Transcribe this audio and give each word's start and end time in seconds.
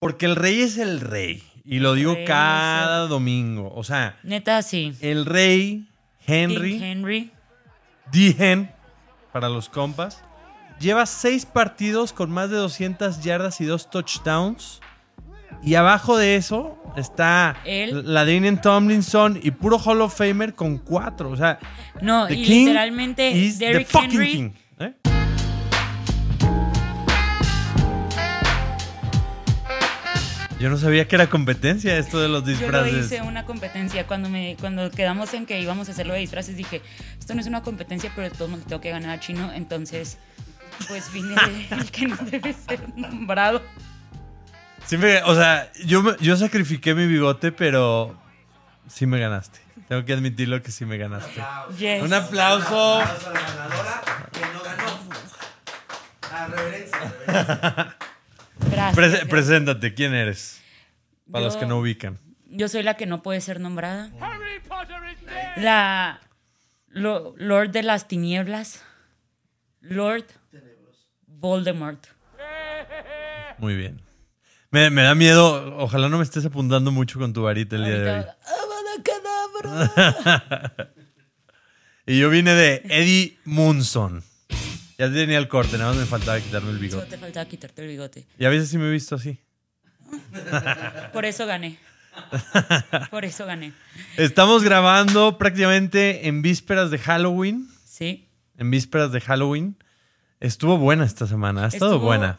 Porque 0.00 0.26
el 0.26 0.36
rey 0.36 0.60
es 0.62 0.78
el 0.78 1.00
rey. 1.00 1.42
Y 1.64 1.80
lo 1.80 1.94
digo 1.94 2.16
cada 2.26 3.06
domingo. 3.08 3.72
O 3.74 3.84
sea, 3.84 4.16
Neta, 4.22 4.62
sí. 4.62 4.94
el 5.00 5.26
rey 5.26 5.86
Henry, 6.26 6.78
King 6.78 6.82
Henry. 6.82 7.30
Dijen, 8.10 8.70
para 9.32 9.48
los 9.48 9.68
compas, 9.68 10.22
lleva 10.80 11.04
seis 11.04 11.44
partidos 11.44 12.12
con 12.12 12.30
más 12.30 12.48
de 12.50 12.56
200 12.56 13.22
yardas 13.22 13.60
y 13.60 13.66
dos 13.66 13.90
touchdowns. 13.90 14.80
Y 15.62 15.74
abajo 15.74 16.16
de 16.16 16.36
eso 16.36 16.78
está 16.96 17.56
Él. 17.64 18.14
la 18.14 18.24
Daniel 18.24 18.60
Tomlinson 18.60 19.40
y 19.42 19.50
puro 19.50 19.78
Hall 19.78 20.00
of 20.02 20.16
Famer 20.16 20.54
con 20.54 20.78
cuatro. 20.78 21.30
O 21.30 21.36
sea, 21.36 21.58
No, 22.00 22.28
the 22.28 22.34
y 22.34 22.44
king 22.44 22.60
literalmente 22.66 23.52
Derrick 23.58 23.88
fucking 23.88 24.10
Henry. 24.12 24.32
king. 24.32 24.50
¿Eh? 24.78 24.92
Yo 30.58 30.68
no 30.70 30.76
sabía 30.76 31.06
que 31.06 31.14
era 31.14 31.28
competencia 31.28 31.96
esto 31.98 32.18
de 32.20 32.28
los 32.28 32.42
Yo 32.42 32.50
lo 32.70 32.82
disfraces. 32.82 33.06
hice 33.06 33.22
una 33.22 33.44
competencia 33.44 34.06
cuando 34.06 34.28
me 34.28 34.56
cuando 34.60 34.90
quedamos 34.90 35.32
en 35.34 35.46
que 35.46 35.60
íbamos 35.60 35.88
a 35.88 35.92
hacerlo 35.92 36.14
de 36.14 36.20
disfraces 36.20 36.56
dije 36.56 36.82
esto 37.18 37.34
no 37.34 37.40
es 37.40 37.46
una 37.46 37.62
competencia 37.62 38.10
pero 38.14 38.28
de 38.28 38.34
todos 38.36 38.50
modos 38.50 38.66
tengo 38.66 38.80
que 38.80 38.90
ganar 38.90 39.10
a 39.16 39.20
Chino 39.20 39.52
entonces 39.52 40.18
pues 40.88 41.12
vine 41.12 41.34
de 41.34 41.66
el 41.76 41.90
que 41.92 42.06
no 42.08 42.16
debe 42.16 42.52
ser 42.52 42.80
nombrado 42.96 43.62
Sí 44.86 44.96
me- 44.96 45.22
o 45.24 45.34
sea, 45.34 45.70
yo, 45.84 46.02
me- 46.02 46.16
yo 46.18 46.34
sacrifiqué 46.36 46.94
mi 46.94 47.06
bigote, 47.06 47.52
pero 47.52 48.16
sí 48.88 49.04
me 49.04 49.20
ganaste. 49.20 49.58
Tengo 49.86 50.02
que 50.06 50.14
admitirlo 50.14 50.62
que 50.62 50.70
sí 50.70 50.86
me 50.86 50.96
ganaste. 50.96 51.42
Yes. 51.78 52.02
Un 52.02 52.14
aplauso. 52.14 52.98
Vamos 53.00 53.26
a 53.26 53.30
la 53.30 53.40
ganadora 53.40 54.02
que 54.32 54.40
no 54.40 54.62
ganó. 54.62 54.98
A 56.32 56.46
reverencia, 56.46 56.98
reverencia. 57.26 57.96
Gracias. 58.94 59.28
preséntate, 59.28 59.94
¿quién 59.94 60.14
eres? 60.14 60.60
Para 61.30 61.44
los 61.44 61.54
Yo- 61.54 61.60
que 61.60 61.66
no 61.66 61.78
ubican. 61.78 62.18
Yo 62.50 62.68
soy 62.68 62.82
la 62.82 62.94
que 62.94 63.06
no 63.06 63.22
puede 63.22 63.40
ser 63.40 63.60
nombrada. 63.60 64.10
La 65.56 66.20
lo- 66.88 67.34
Lord 67.36 67.70
de 67.70 67.82
las 67.82 68.08
tinieblas. 68.08 68.82
Lord 69.80 70.24
Voldemort. 71.26 72.06
Muy 73.58 73.76
bien. 73.76 74.00
Me, 74.70 74.90
me 74.90 75.02
da 75.02 75.14
miedo. 75.14 75.76
Ojalá 75.78 76.08
no 76.08 76.16
me 76.18 76.24
estés 76.24 76.44
apuntando 76.46 76.90
mucho 76.90 77.18
con 77.18 77.32
tu 77.32 77.42
varita 77.42 77.76
el 77.76 77.84
día 77.84 77.98
de 77.98 78.10
hoy. 78.10 78.24
Y 82.06 82.18
yo 82.20 82.30
vine 82.30 82.54
de 82.54 82.80
Eddie 82.88 83.38
Munson. 83.44 84.22
Ya 84.98 85.10
tenía 85.12 85.38
el 85.38 85.46
corte, 85.48 85.78
nada 85.78 85.90
más 85.90 85.96
me 86.00 86.06
faltaba 86.06 86.40
quitarme 86.40 86.70
el 86.70 86.76
Solo 86.76 86.80
bigote. 86.88 87.06
te 87.10 87.18
faltaba 87.18 87.46
quitarte 87.48 87.82
el 87.82 87.88
bigote. 87.88 88.26
Y 88.38 88.44
a 88.44 88.48
veces 88.48 88.68
sí 88.68 88.78
me 88.78 88.88
he 88.88 88.90
visto 88.90 89.14
así. 89.14 89.38
Por 91.12 91.24
eso 91.24 91.46
gané. 91.46 91.78
Por 93.10 93.24
eso 93.24 93.46
gané. 93.46 93.72
Estamos 94.16 94.64
grabando 94.64 95.38
prácticamente 95.38 96.26
en 96.26 96.42
vísperas 96.42 96.90
de 96.90 96.98
Halloween. 96.98 97.68
Sí. 97.84 98.26
En 98.56 98.70
vísperas 98.72 99.12
de 99.12 99.20
Halloween. 99.20 99.76
Estuvo 100.40 100.78
buena 100.78 101.04
esta 101.04 101.26
semana. 101.28 101.64
Ha 101.66 101.68
estado 101.68 101.92
Estuvo- 101.96 102.06
buena. 102.06 102.38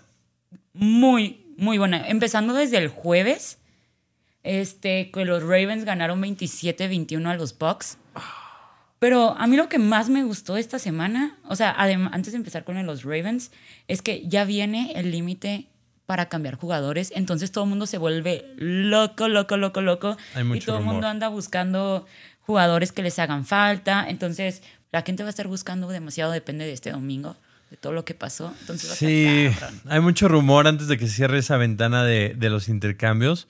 Muy, 0.73 1.45
muy 1.57 1.77
buena. 1.77 2.09
Empezando 2.09 2.53
desde 2.53 2.77
el 2.77 2.89
jueves, 2.89 3.57
este, 4.43 5.11
que 5.11 5.23
los 5.23 5.41
Ravens 5.43 5.85
ganaron 5.85 6.21
27-21 6.21 7.25
a 7.29 7.35
los 7.35 7.57
Bucks. 7.57 7.97
Pero 8.99 9.37
a 9.37 9.47
mí 9.47 9.55
lo 9.55 9.69
que 9.69 9.79
más 9.79 10.09
me 10.09 10.23
gustó 10.23 10.57
esta 10.57 10.77
semana, 10.77 11.37
o 11.47 11.55
sea, 11.55 11.71
antes 11.71 12.33
de 12.33 12.37
empezar 12.37 12.65
con 12.65 12.85
los 12.85 13.03
Ravens, 13.03 13.51
es 13.87 14.01
que 14.01 14.27
ya 14.27 14.43
viene 14.43 14.91
el 14.95 15.11
límite 15.11 15.67
para 16.05 16.27
cambiar 16.27 16.55
jugadores. 16.55 17.13
Entonces 17.15 17.51
todo 17.51 17.63
el 17.63 17.69
mundo 17.69 17.85
se 17.85 17.97
vuelve 17.97 18.45
loco, 18.57 19.27
loco, 19.29 19.57
loco, 19.57 19.81
loco. 19.81 20.17
Hay 20.35 20.41
y 20.41 20.45
mucho 20.45 20.65
todo 20.65 20.79
el 20.79 20.83
mundo 20.83 21.07
anda 21.07 21.29
buscando 21.29 22.05
jugadores 22.41 22.91
que 22.91 23.01
les 23.01 23.19
hagan 23.19 23.45
falta. 23.45 24.05
Entonces 24.09 24.63
la 24.91 25.03
gente 25.03 25.23
va 25.23 25.27
a 25.27 25.29
estar 25.29 25.47
buscando 25.47 25.87
demasiado, 25.87 26.31
depende 26.31 26.65
de 26.65 26.73
este 26.73 26.91
domingo, 26.91 27.37
de 27.69 27.77
todo 27.77 27.93
lo 27.93 28.03
que 28.05 28.15
pasó. 28.15 28.53
Entonces 28.61 28.89
Sí, 28.89 29.49
hay 29.87 29.99
mucho 30.01 30.27
rumor 30.27 30.67
antes 30.67 30.87
de 30.87 30.97
que 30.97 31.07
cierre 31.07 31.37
esa 31.37 31.57
ventana 31.57 32.03
de, 32.03 32.33
de 32.35 32.49
los 32.49 32.67
intercambios. 32.67 33.47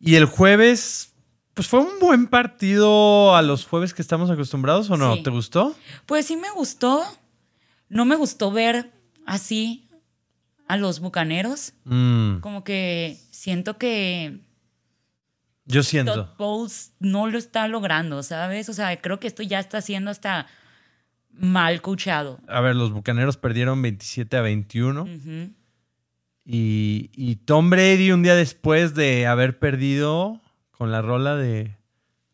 Y 0.00 0.16
el 0.16 0.24
jueves, 0.24 1.11
pues 1.54 1.68
fue 1.68 1.80
un 1.80 1.98
buen 2.00 2.26
partido 2.28 3.34
a 3.36 3.42
los 3.42 3.66
jueves 3.66 3.92
que 3.94 4.02
estamos 4.02 4.30
acostumbrados, 4.30 4.90
¿o 4.90 4.96
no? 4.96 5.16
Sí. 5.16 5.22
¿Te 5.22 5.30
gustó? 5.30 5.74
Pues 6.06 6.26
sí 6.26 6.36
me 6.36 6.50
gustó. 6.50 7.02
No 7.88 8.04
me 8.04 8.16
gustó 8.16 8.50
ver 8.50 8.90
así 9.26 9.88
a 10.66 10.76
los 10.76 11.00
bucaneros. 11.00 11.74
Mm, 11.84 12.38
Como 12.40 12.64
que 12.64 13.18
siento 13.30 13.76
que 13.76 14.40
yo 15.66 15.80
Todd 15.82 15.88
siento. 15.88 16.34
Bowles 16.38 16.92
no 17.00 17.26
lo 17.28 17.38
está 17.38 17.68
logrando, 17.68 18.22
¿sabes? 18.22 18.68
O 18.68 18.72
sea, 18.72 19.00
creo 19.00 19.20
que 19.20 19.26
esto 19.28 19.42
ya 19.42 19.60
está 19.60 19.80
siendo 19.80 20.10
hasta 20.10 20.46
mal 21.30 21.80
coachado. 21.82 22.40
A 22.48 22.60
ver, 22.60 22.74
los 22.76 22.92
bucaneros 22.92 23.36
perdieron 23.36 23.80
27 23.80 24.36
a 24.36 24.40
21. 24.40 25.02
Ujú. 25.02 25.50
Y, 26.44 27.10
y 27.14 27.36
Tom 27.36 27.70
Brady, 27.70 28.10
un 28.10 28.22
día 28.22 28.34
después 28.34 28.94
de 28.94 29.26
haber 29.26 29.58
perdido 29.58 30.40
con 30.82 30.90
la 30.90 31.00
rola 31.00 31.36
de 31.36 31.76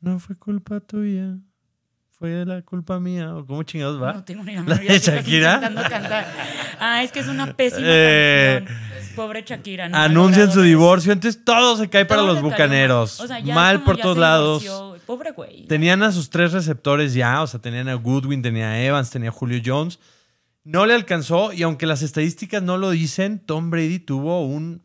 No 0.01 0.19
fue 0.19 0.35
culpa 0.35 0.81
tuya, 0.81 1.37
fue 2.19 2.47
la 2.47 2.63
culpa 2.63 2.99
mía. 2.99 3.35
¿O 3.37 3.45
cómo 3.45 3.63
chingados 3.63 4.03
va? 4.03 4.15
No 4.15 4.25
tengo 4.25 4.43
ni 4.43 4.55
la 4.55 4.63
¿La 4.67 4.83
idea 4.83 4.93
de 4.95 4.99
Shakira? 4.99 5.61
cantar. 5.61 6.27
Ah, 6.81 7.03
es 7.03 7.13
que 7.13 7.21
es 7.21 7.29
una 7.29 7.53
pésima 7.55 7.83
Eh, 7.87 8.65
canción. 8.67 9.15
Pobre 9.15 9.43
Shakira. 9.47 9.91
no 9.91 9.99
Anuncian 9.99 10.51
su 10.51 10.63
divorcio, 10.63 11.13
entonces 11.13 11.45
todo 11.45 11.77
se 11.77 11.91
cae 11.91 12.07
para 12.07 12.23
los 12.23 12.41
bucaneros. 12.41 13.19
mal. 13.19 13.25
O 13.25 13.29
sea, 13.29 13.39
ya 13.41 13.55
Mal 13.55 13.75
como 13.77 13.85
por 13.87 13.97
todos 13.99 14.17
lados. 14.17 14.63
divorció. 14.63 14.97
Pobre 15.05 15.33
güey. 15.33 15.67
Tenían 15.67 16.03
a 16.03 16.11
sus 16.13 16.31
tres 16.31 16.53
receptores 16.53 17.13
ya, 17.13 17.43
o 17.43 17.47
sea, 17.47 17.61
tenían 17.61 17.89
a 17.89 17.95
Goodwin, 17.95 18.41
tenía 18.41 18.71
a 18.71 18.81
Evans, 18.83 19.11
tenía 19.11 19.29
a 19.29 19.33
Julio 19.33 19.61
Jones. 19.65 19.99
No 20.65 20.87
le 20.87 20.95
alcanzó 20.95 21.53
y 21.53 21.63
aunque 21.65 21.85
las 21.87 22.01
estadísticas 22.03 22.63
no 22.63 22.79
lo 22.79 22.89
dicen, 22.91 23.41
Tom 23.41 23.69
Brady 23.71 23.99
tuvo 23.99 24.47
un 24.47 24.83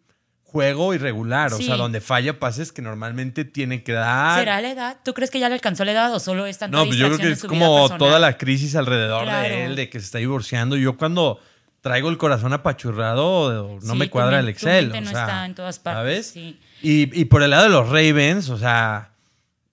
juego 0.54 0.94
irregular, 0.94 1.52
o 1.52 1.58
sea, 1.58 1.76
donde 1.76 2.00
falla 2.00 2.40
pases 2.40 2.72
que 2.72 2.84
normalmente 2.84 3.44
tiene 3.44 3.84
que 3.84 3.92
dar. 3.92 4.40
¿Será 4.40 4.62
la 4.62 4.70
edad? 4.72 4.98
¿Tú 5.04 5.16
crees 5.16 5.32
que 5.32 5.40
ya 5.40 5.50
le 5.50 5.56
alcanzó 5.56 5.84
la 5.84 5.94
edad 5.94 6.14
o 6.14 6.20
solo 6.20 6.46
es 6.46 6.60
tanta 6.60 6.78
No, 6.78 6.86
pues 6.86 6.96
yo 6.98 7.08
creo 7.08 7.18
que 7.18 7.32
es 7.32 7.44
como 7.44 7.90
toda 7.98 8.20
la 8.20 8.38
crisis 8.38 8.76
alrededor 8.76 9.24
Claro. 9.24 9.50
de 9.50 9.66
él, 9.66 9.76
de 9.76 9.90
que 9.90 10.00
se 10.00 10.06
está 10.06 10.20
divorciando. 10.20 10.78
Yo 10.78 10.96
cuando 10.96 11.40
traigo 11.82 12.10
el 12.10 12.18
corazón 12.20 12.54
apachurrado, 12.54 13.80
no 13.82 13.94
Sí, 13.94 13.98
me 14.00 14.10
cuadra 14.12 14.40
el 14.40 14.46
tu 14.46 14.52
Excel. 14.52 14.92
mente 14.92 15.00
o 15.00 15.02
no 15.02 15.10
sea, 15.10 15.22
está 15.22 15.46
en 15.48 15.56
todas 15.56 15.80
partes, 15.80 16.00
¿Sabes? 16.00 16.28
sí. 16.28 16.60
Y, 16.84 17.20
y 17.20 17.26
por 17.26 17.42
el 17.42 17.50
lado 17.50 17.64
de 17.64 17.70
los 17.70 17.88
Ravens, 17.90 18.50
o 18.50 18.58
sea, 18.60 19.10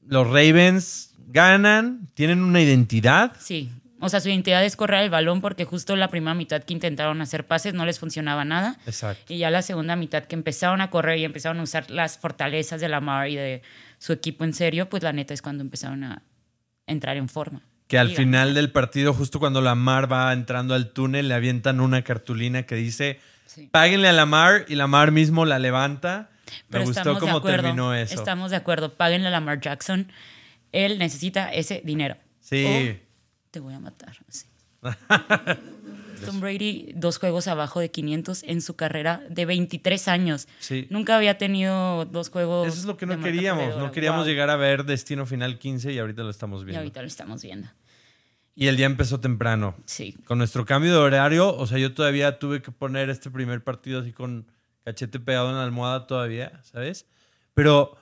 los 0.08 0.26
Ravens 0.26 1.12
ganan, 1.28 2.08
tienen 2.14 2.42
una 2.42 2.60
identidad. 2.62 3.32
Sí. 3.38 3.70
O 4.00 4.08
sea, 4.08 4.20
su 4.20 4.28
identidad 4.28 4.64
es 4.64 4.76
correr 4.76 5.02
el 5.04 5.10
balón 5.10 5.40
porque 5.40 5.64
justo 5.64 5.94
la 5.94 6.08
primera 6.08 6.34
mitad 6.34 6.62
que 6.62 6.72
intentaron 6.72 7.20
hacer 7.20 7.46
pases 7.46 7.74
no 7.74 7.84
les 7.84 7.98
funcionaba 7.98 8.44
nada. 8.44 8.76
Exacto. 8.86 9.32
Y 9.32 9.38
ya 9.38 9.50
la 9.50 9.62
segunda 9.62 9.94
mitad 9.96 10.24
que 10.24 10.34
empezaron 10.34 10.80
a 10.80 10.90
correr 10.90 11.18
y 11.18 11.24
empezaron 11.24 11.60
a 11.60 11.62
usar 11.62 11.90
las 11.90 12.18
fortalezas 12.18 12.80
de 12.80 12.88
Lamar 12.88 13.28
y 13.28 13.36
de 13.36 13.62
su 13.98 14.12
equipo 14.12 14.44
en 14.44 14.54
serio, 14.54 14.88
pues 14.88 15.02
la 15.02 15.12
neta 15.12 15.34
es 15.34 15.42
cuando 15.42 15.62
empezaron 15.62 16.02
a 16.04 16.22
entrar 16.86 17.16
en 17.16 17.28
forma. 17.28 17.62
Que 17.88 17.98
al 17.98 18.10
final 18.10 18.54
del 18.54 18.70
partido, 18.70 19.12
justo 19.12 19.38
cuando 19.40 19.60
Lamar 19.60 20.10
va 20.10 20.32
entrando 20.32 20.74
al 20.74 20.90
túnel, 20.92 21.28
le 21.28 21.34
avientan 21.34 21.80
una 21.80 22.02
cartulina 22.02 22.62
que 22.62 22.76
dice, 22.76 23.20
Sí. 23.46 23.68
páguenle 23.70 24.08
a 24.08 24.12
Lamar, 24.12 24.64
y 24.68 24.76
Lamar 24.76 25.10
mismo 25.10 25.44
la 25.44 25.58
levanta. 25.58 26.30
Pero 26.68 26.84
Me 26.84 26.86
gustó 26.86 27.18
cómo 27.18 27.42
terminó 27.42 27.94
eso. 27.94 28.14
Estamos 28.14 28.50
de 28.50 28.56
acuerdo. 28.56 28.94
Páguenle 28.94 29.28
a 29.28 29.30
Lamar 29.30 29.60
Jackson. 29.60 30.10
Él 30.72 30.98
necesita 30.98 31.52
ese 31.52 31.82
dinero. 31.84 32.16
Sí. 32.40 32.64
O 32.64 33.09
te 33.50 33.60
voy 33.60 33.74
a 33.74 33.80
matar. 33.80 34.16
así. 34.28 34.46
Tom 36.24 36.40
Brady, 36.40 36.92
dos 36.94 37.18
juegos 37.18 37.48
abajo 37.48 37.80
de 37.80 37.90
500 37.90 38.42
en 38.44 38.60
su 38.60 38.76
carrera 38.76 39.22
de 39.30 39.46
23 39.46 40.08
años. 40.08 40.48
Sí. 40.58 40.86
Nunca 40.90 41.16
había 41.16 41.38
tenido 41.38 42.04
dos 42.04 42.28
juegos. 42.28 42.68
Eso 42.68 42.78
es 42.78 42.84
lo 42.84 42.96
que 42.96 43.06
no 43.06 43.18
queríamos. 43.20 43.62
perdedora. 43.64 43.86
No 43.86 43.92
queríamos 43.92 44.20
Wow. 44.20 44.26
llegar 44.28 44.50
a 44.50 44.56
ver 44.56 44.84
Destino 44.84 45.24
Final 45.24 45.58
15 45.58 45.92
y 45.92 45.98
ahorita 45.98 46.22
lo 46.22 46.30
estamos 46.30 46.62
Y 46.62 46.64
viendo. 46.66 46.80
ahorita 46.80 47.00
lo 47.00 47.08
estamos 47.08 47.42
viendo. 47.42 47.68
Y 48.54 48.66
el 48.66 48.76
día 48.76 48.86
empezó 48.86 49.18
temprano. 49.20 49.76
Sí. 49.86 50.14
Con 50.26 50.36
nuestro 50.38 50.66
cambio 50.66 50.92
de 50.92 50.98
horario, 50.98 51.54
o 51.56 51.66
sea, 51.66 51.78
yo 51.78 51.94
todavía 51.94 52.38
tuve 52.38 52.60
que 52.60 52.70
poner 52.70 53.08
este 53.08 53.30
primer 53.30 53.64
partido 53.64 54.00
así 54.00 54.12
con 54.12 54.46
cachete 54.84 55.20
pegado 55.20 55.48
en 55.50 55.56
la 55.56 55.64
almohada 55.64 56.06
todavía, 56.06 56.60
¿sabes? 56.64 57.06
Pero 57.54 57.96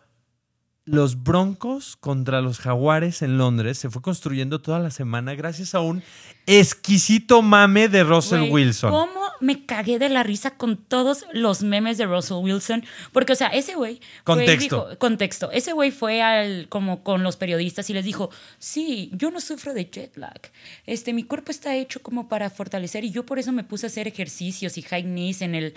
los 0.88 1.22
Broncos 1.22 1.96
contra 1.96 2.40
los 2.40 2.58
Jaguares 2.58 3.22
en 3.22 3.38
Londres 3.38 3.78
se 3.78 3.90
fue 3.90 4.00
construyendo 4.02 4.60
toda 4.60 4.78
la 4.78 4.90
semana 4.90 5.34
gracias 5.34 5.74
a 5.74 5.80
un 5.80 6.02
exquisito 6.46 7.42
mame 7.42 7.88
de 7.88 8.04
Russell 8.04 8.50
Wilson. 8.50 8.90
¿Cómo 8.90 9.20
me 9.40 9.66
cagué 9.66 9.98
de 9.98 10.08
la 10.08 10.22
risa 10.22 10.52
con 10.56 10.76
todos 10.78 11.26
los 11.32 11.62
memes 11.62 11.98
de 11.98 12.06
Russell 12.06 12.38
Wilson? 12.42 12.84
Porque, 13.12 13.34
o 13.34 13.36
sea, 13.36 13.48
ese 13.48 13.74
güey. 13.74 14.00
Contexto. 14.24 14.86
dijo- 14.88 14.98
contexto. 14.98 15.50
Ese 15.52 15.72
güey 15.72 15.90
fue 15.90 16.22
al, 16.22 16.68
como 16.68 17.02
con 17.04 17.22
los 17.22 17.36
periodistas 17.36 17.88
y 17.90 17.92
les 17.94 18.04
dijo: 18.04 18.30
Sí, 18.58 19.10
yo 19.12 19.30
no 19.30 19.40
sufro 19.40 19.74
de 19.74 19.84
jet 19.90 20.16
lag. 20.16 20.40
Este, 20.86 21.12
mi 21.12 21.22
cuerpo 21.22 21.50
está 21.50 21.76
hecho 21.76 22.00
como 22.02 22.28
para 22.28 22.48
fortalecer 22.50 23.04
y 23.04 23.10
yo 23.10 23.26
por 23.26 23.38
eso 23.38 23.52
me 23.52 23.62
puse 23.64 23.86
a 23.86 23.88
hacer 23.88 24.08
ejercicios 24.08 24.78
y 24.78 24.82
high 24.82 25.02
knees 25.04 25.42
en 25.42 25.54
el. 25.54 25.74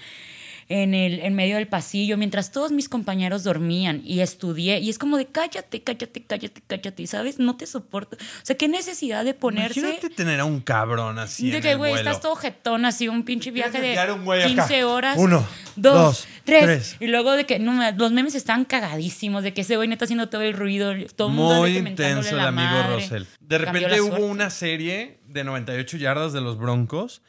En, 0.72 0.94
el, 0.94 1.20
en 1.20 1.36
medio 1.36 1.56
del 1.58 1.68
pasillo 1.68 2.18
mientras 2.18 2.52
todos 2.52 2.72
mis 2.72 2.88
compañeros 2.88 3.44
dormían 3.44 4.02
y 4.06 4.22
estudié. 4.22 4.80
Y 4.80 4.90
es 4.90 4.98
como 4.98 5.18
de 5.18 5.26
cállate, 5.26 5.84
cállate, 5.84 6.24
cállate, 6.24 6.62
cállate, 6.66 7.08
¿sabes? 7.08 7.40
No 7.40 7.58
te 7.58 7.68
soporto. 7.68 8.16
O 8.16 8.46
sea, 8.46 8.56
qué 8.56 8.68
necesidad 8.68 9.26
de 9.26 9.34
ponerse. 9.34 9.80
Imagínate 9.80 10.10
tener 10.10 10.40
a 10.40 10.46
un 10.46 10.62
cabrón 10.62 11.20
así. 11.20 11.50
De 11.50 11.58
en 11.58 11.64
que, 11.64 11.76
güey, 11.76 11.94
estás 11.94 12.22
todo 12.22 12.36
jetón, 12.36 12.86
así 12.86 13.08
un 13.08 13.24
pinche 13.24 13.52
viaje 13.52 13.82
de 13.82 13.88
enviar 13.88 14.12
un 14.14 14.24
güey 14.26 14.42
acá. 14.42 14.68
15 14.68 14.84
horas. 14.84 15.18
Uno, 15.18 15.46
dos, 15.76 15.94
dos, 15.94 16.28
tres. 16.46 16.64
tres. 16.64 16.96
Y 17.00 17.08
luego 17.08 17.34
de 17.34 17.46
que 17.46 17.60
no, 17.60 17.74
me- 17.74 17.92
los 17.92 18.12
memes 18.12 18.36
están 18.36 18.66
cagadísimos, 18.66 19.44
de 19.44 19.54
que 19.54 19.62
ese 19.62 19.76
güey 19.76 19.88
neta 19.88 20.06
haciendo 20.06 20.30
todo 20.30 20.42
el 20.42 20.54
ruido, 20.54 20.94
todo 21.16 21.28
el 21.28 21.34
mundo 21.34 21.56
Muy 21.60 21.78
intenso 21.78 22.36
el 22.36 22.40
amigo 22.40 22.70
madre. 22.70 22.94
Rosell. 22.96 23.28
De 23.40 23.58
repente 23.58 24.02
hubo 24.02 24.26
una 24.26 24.50
serie 24.50 25.20
de 25.28 25.44
98 25.44 25.98
yardas 25.98 26.34
de 26.34 26.42
los 26.42 26.58
Broncos 26.58 27.22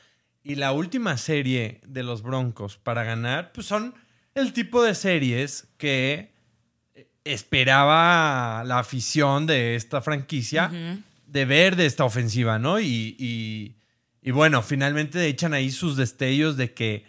y 0.44 0.56
la 0.56 0.72
última 0.72 1.16
serie 1.16 1.80
de 1.86 2.02
los 2.02 2.22
Broncos 2.22 2.76
para 2.76 3.04
ganar, 3.04 3.52
pues 3.52 3.66
son 3.66 3.94
el 4.34 4.52
tipo 4.52 4.82
de 4.82 4.94
series 4.94 5.68
que 5.78 6.32
esperaba 7.24 8.64
la 8.64 8.78
afición 8.78 9.46
de 9.46 9.74
esta 9.76 10.00
franquicia 10.02 10.70
de 11.26 11.44
ver 11.44 11.76
de 11.76 11.86
esta 11.86 12.04
ofensiva, 12.04 12.58
¿no? 12.58 12.80
Y, 12.80 13.16
y- 13.18 13.76
y 14.24 14.30
bueno, 14.30 14.62
finalmente 14.62 15.26
echan 15.26 15.52
ahí 15.54 15.70
sus 15.72 15.96
destellos 15.96 16.56
de 16.56 16.72
que 16.74 17.04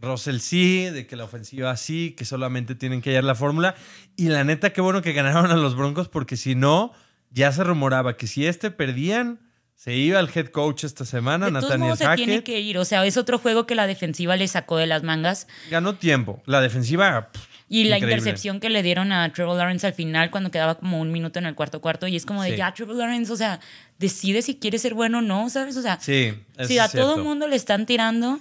Russell 0.00 0.38
sí, 0.38 0.84
de 0.86 1.06
que 1.06 1.14
la 1.14 1.24
ofensiva 1.24 1.76
sí, 1.76 2.14
que 2.16 2.24
solamente 2.24 2.74
tienen 2.74 3.00
que 3.02 3.10
hallar 3.10 3.22
la 3.24 3.34
fórmula. 3.36 3.74
Y 4.16 4.28
la 4.30 4.42
neta, 4.44 4.72
qué 4.72 4.80
bueno 4.80 5.00
que 5.02 5.12
ganaron 5.12 5.50
a 5.50 5.56
los 5.56 5.76
Broncos, 5.76 6.08
porque 6.08 6.36
si 6.36 6.54
no, 6.56 6.92
ya 7.30 7.52
se 7.52 7.62
rumoraba 7.62 8.16
que 8.16 8.26
si 8.26 8.46
este 8.46 8.70
perdían, 8.72 9.38
se 9.82 9.94
iba 9.96 10.20
el 10.20 10.28
head 10.34 10.48
coach 10.48 10.84
esta 10.84 11.06
semana, 11.06 11.46
De 11.46 11.52
Nathaniel 11.52 11.78
modos 11.80 11.98
se 12.00 12.04
tiene 12.14 12.32
Hackett. 12.34 12.44
que 12.44 12.60
ir. 12.60 12.76
O 12.76 12.84
sea, 12.84 13.04
es 13.06 13.16
otro 13.16 13.38
juego 13.38 13.64
que 13.66 13.74
la 13.74 13.86
defensiva 13.86 14.36
le 14.36 14.46
sacó 14.46 14.76
de 14.76 14.86
las 14.86 15.02
mangas. 15.02 15.46
Ganó 15.70 15.94
tiempo. 15.94 16.42
La 16.44 16.60
defensiva. 16.60 17.30
pff, 17.32 17.46
Y 17.70 17.84
la 17.84 17.96
increíble. 17.96 18.18
intercepción 18.18 18.60
que 18.60 18.68
le 18.68 18.82
dieron 18.82 19.10
a 19.10 19.32
Trevor 19.32 19.56
Lawrence 19.56 19.86
al 19.86 19.94
final, 19.94 20.30
cuando 20.30 20.50
quedaba 20.50 20.74
como 20.74 21.00
un 21.00 21.10
minuto 21.10 21.38
en 21.38 21.46
el 21.46 21.54
cuarto 21.54 21.80
cuarto, 21.80 22.06
y 22.08 22.16
es 22.16 22.26
como 22.26 22.42
de 22.42 22.50
Sí. 22.50 22.56
ya, 22.56 22.74
Trevor 22.74 22.96
Lawrence, 22.96 23.32
o 23.32 23.36
sea, 23.36 23.58
decide 23.98 24.42
si 24.42 24.56
quiere 24.56 24.78
ser 24.78 24.92
bueno 24.92 25.18
o 25.18 25.22
no, 25.22 25.48
¿sabes? 25.48 25.76
O 25.78 25.82
sea, 25.82 25.98
Sí, 25.98 26.34
si 26.66 26.78
a 26.78 26.88
todo 26.88 27.16
el 27.16 27.22
mundo 27.22 27.48
le 27.48 27.56
están 27.56 27.86
tirando, 27.86 28.38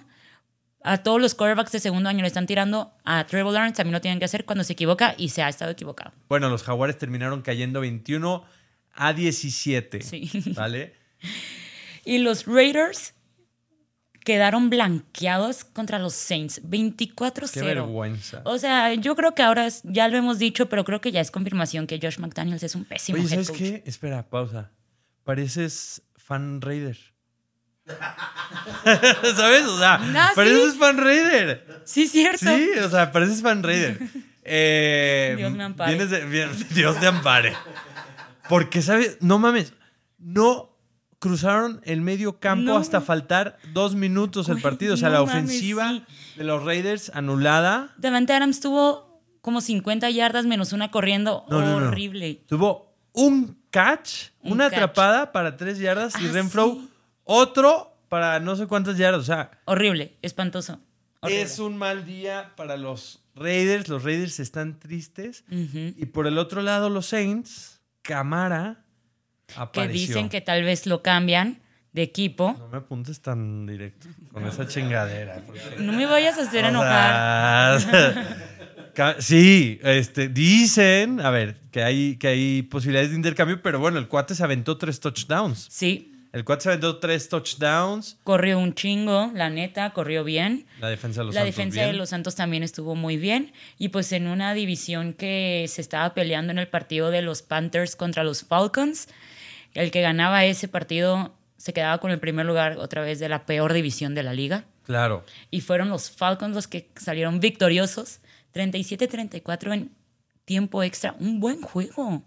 a 0.83 0.97
todos 1.03 1.21
los 1.21 1.35
quarterbacks 1.35 1.71
de 1.71 1.79
segundo 1.79 2.09
año 2.09 2.21
le 2.21 2.27
están 2.27 2.47
tirando, 2.47 2.91
a 3.05 3.25
Trevor 3.27 3.53
Lawrence 3.53 3.77
también 3.77 3.93
lo 3.93 4.01
tienen 4.01 4.19
que 4.19 4.25
hacer 4.25 4.43
cuando 4.43 4.65
se 4.65 4.73
equivoca 4.73 5.15
y 5.17 5.29
se 5.29 5.41
ha 5.41 5.47
estado 5.47 5.71
equivocado. 5.71 6.11
Bueno, 6.27 6.49
los 6.49 6.63
Jaguares 6.63 6.97
terminaron 6.97 7.41
cayendo 7.43 7.79
21 7.79 8.43
a 8.93 9.13
17. 9.13 10.01
Sí. 10.01 10.29
¿Vale? 10.55 10.98
Y 12.05 12.17
los 12.19 12.45
Raiders 12.45 13.13
quedaron 14.25 14.69
blanqueados 14.69 15.63
contra 15.63 15.97
los 15.99 16.13
Saints, 16.13 16.61
24-0. 16.63 17.51
Qué 17.51 17.61
vergüenza. 17.61 18.41
O 18.45 18.57
sea, 18.57 18.93
yo 18.93 19.15
creo 19.15 19.33
que 19.33 19.41
ahora 19.41 19.65
es- 19.65 19.81
ya 19.83 20.07
lo 20.07 20.17
hemos 20.17 20.37
dicho, 20.39 20.69
pero 20.69 20.83
creo 20.85 21.01
que 21.01 21.11
ya 21.11 21.21
es 21.21 21.31
confirmación 21.31 21.87
que 21.87 21.99
Josh 22.01 22.19
McDaniels 22.19 22.61
es 22.63 22.75
un 22.75 22.85
pésimo 22.85 23.17
Oye, 23.17 23.25
head 23.25 23.29
¿sabes 23.31 23.47
coach. 23.49 23.57
qué? 23.59 23.83
Espera, 23.85 24.29
pausa. 24.29 24.71
Pareces 25.23 26.01
fan 26.17 26.61
Raider. 26.61 26.97
¿Sabes? 29.35 29.65
O 29.65 29.77
sea, 29.79 29.95
Ah, 30.15 30.31
pareces 30.35 30.73
¿sí? 30.73 30.79
fan 30.79 30.97
Raider. 30.97 31.81
Sí, 31.85 32.07
cierto. 32.07 32.45
Sí, 32.45 32.69
o 32.83 32.89
sea, 32.89 33.11
pareces 33.11 33.41
fan 33.41 33.63
Raider. 33.63 33.97
Eh, 34.51 35.35
Dios 35.37 35.51
me 35.51 35.63
ampare. 35.63 36.05
de- 36.07 36.25
bien- 36.25 36.49
Dios 36.71 36.99
te 36.99 37.05
ampare. 37.05 37.53
Porque, 38.47 38.81
¿sabes? 38.81 39.17
No 39.21 39.37
mames. 39.37 39.73
No 40.17 40.75
cruzaron 41.19 41.81
el 41.83 42.01
medio 42.01 42.39
campo 42.39 42.63
No. 42.71 42.77
hasta 42.77 43.01
faltar 43.01 43.57
dos 43.73 43.95
minutos 43.95 44.49
el 44.49 44.61
partido. 44.61 44.93
O 44.93 44.97
sea, 44.97 45.09
no 45.09 45.13
la 45.15 45.19
mames, 45.25 45.35
ofensiva 45.35 45.91
sí. 45.91 46.03
de 46.37 46.43
los 46.45 46.63
Raiders 46.63 47.11
anulada. 47.13 47.93
Davante 47.97 48.33
Adams 48.33 48.59
tuvo 48.61 49.21
como 49.41 49.61
50 49.61 50.09
yardas 50.09 50.45
menos 50.45 50.73
una 50.73 50.91
corriendo. 50.91 51.45
No. 51.49 51.57
Horrible. 51.77 52.43
Tuvo 52.47 52.95
un 53.13 53.57
catch, 53.69 54.29
Un 54.41 54.53
una 54.53 54.65
catch. 54.65 54.73
atrapada 54.73 55.31
para 55.31 55.57
tres 55.57 55.77
yardas 55.79 56.13
y 56.21 56.25
Ah, 56.27 56.31
Renfro 56.31 56.73
sí. 56.79 56.89
otro 57.23 57.97
para 58.07 58.39
no 58.39 58.55
sé 58.55 58.67
cuántas 58.67 58.97
yardas. 58.97 59.21
O 59.21 59.25
sea, 59.25 59.51
Horrible, 59.65 60.17
espantoso. 60.21 60.79
Horrible. 61.21 61.41
es 61.41 61.59
un 61.59 61.77
mal 61.77 62.05
día 62.05 62.53
para 62.55 62.77
los 62.77 63.21
Raiders. 63.35 63.87
Los 63.89 64.03
Raiders 64.03 64.39
están 64.39 64.79
tristes. 64.79 65.43
Y 65.49 66.05
por 66.07 66.27
el 66.27 66.37
otro 66.37 66.61
lado, 66.61 66.89
los 66.89 67.07
Saints, 67.07 67.81
Camara 68.01 68.85
Que 69.73 69.87
dicen 69.87 70.29
que 70.29 70.41
tal 70.41 70.63
vez 70.63 70.85
lo 70.85 71.01
cambian 71.01 71.59
de 71.93 72.03
equipo. 72.03 72.55
No 72.57 72.67
me 72.67 72.77
apuntes 72.77 73.19
tan 73.21 73.65
directo 73.65 74.07
con 74.31 74.45
esa 74.45 74.67
chingadera. 74.67 75.41
porque- 75.45 75.61
No 75.79 75.91
me 75.93 76.05
vayas 76.05 76.37
a 76.37 76.43
hacer 76.43 76.65
enojar. 76.65 77.79
sí, 79.19 79.79
este, 79.83 80.27
dicen, 80.29 81.19
a 81.21 81.29
ver, 81.29 81.57
que 81.71 81.83
hay, 81.83 82.17
que 82.17 82.27
hay 82.27 82.61
posibilidades 82.63 83.11
de 83.11 83.15
intercambio, 83.15 83.61
pero 83.61 83.79
bueno, 83.79 83.97
el 83.99 84.07
cuate 84.07 84.35
se 84.35 84.43
aventó 84.43 84.77
tres 84.77 84.99
touchdowns. 84.99 85.67
Sí, 85.69 86.13
El 86.31 86.43
cuate 86.45 86.63
se 86.63 86.69
aventó 86.69 86.97
tres 86.99 87.27
touchdowns. 87.29 88.17
corrió 88.23 88.59
un 88.59 88.75
chingo, 88.75 89.31
la 89.33 89.49
neta, 89.49 89.89
corrió 89.93 90.23
bien. 90.23 90.67
La 90.79 90.89
defensa 90.89 91.21
de 91.21 91.25
los 91.25 91.33
la 91.35 91.41
Santos 91.41 91.55
defensa 91.55 91.75
bien. 91.81 91.91
de 91.91 91.97
los 91.97 92.09
Santos 92.09 92.35
también 92.35 92.61
estuvo 92.61 92.93
muy 92.93 93.17
bien. 93.17 93.51
Y 93.79 93.87
pues 93.89 94.11
en 94.11 94.27
una 94.27 94.53
división 94.53 95.13
que 95.13 95.65
se 95.67 95.81
estaba 95.81 96.13
peleando 96.13 96.51
en 96.51 96.59
el 96.59 96.67
partido 96.67 97.09
de 97.09 97.23
los 97.23 97.41
Panthers 97.41 97.95
contra 97.95 98.23
los 98.23 98.43
Falcons, 98.43 99.07
el 99.73 99.91
que 99.91 100.01
ganaba 100.01 100.45
ese 100.45 100.67
partido 100.67 101.35
se 101.57 101.73
quedaba 101.73 101.99
con 101.99 102.11
el 102.11 102.19
primer 102.19 102.45
lugar 102.45 102.77
otra 102.77 103.01
vez 103.01 103.19
de 103.19 103.29
la 103.29 103.45
peor 103.45 103.73
división 103.73 104.15
de 104.15 104.23
la 104.23 104.33
liga. 104.33 104.65
Claro. 104.83 105.23
Y 105.51 105.61
fueron 105.61 105.89
los 105.89 106.09
Falcons 106.09 106.55
los 106.55 106.67
que 106.67 106.89
salieron 106.95 107.39
victoriosos. 107.39 108.21
37-34 108.53 109.73
en 109.73 109.91
tiempo 110.45 110.81
extra. 110.81 111.15
Un 111.19 111.39
buen 111.39 111.61
juego. 111.61 112.23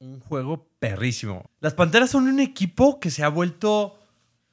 Un 0.00 0.20
juego 0.20 0.68
perrísimo. 0.78 1.48
Las 1.60 1.74
Panteras 1.74 2.10
son 2.10 2.28
un 2.28 2.40
equipo 2.40 3.00
que 3.00 3.10
se 3.10 3.24
ha 3.24 3.28
vuelto 3.28 3.98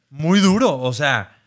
muy 0.10 0.40
duro. 0.40 0.80
O 0.80 0.94
sea, 0.94 1.38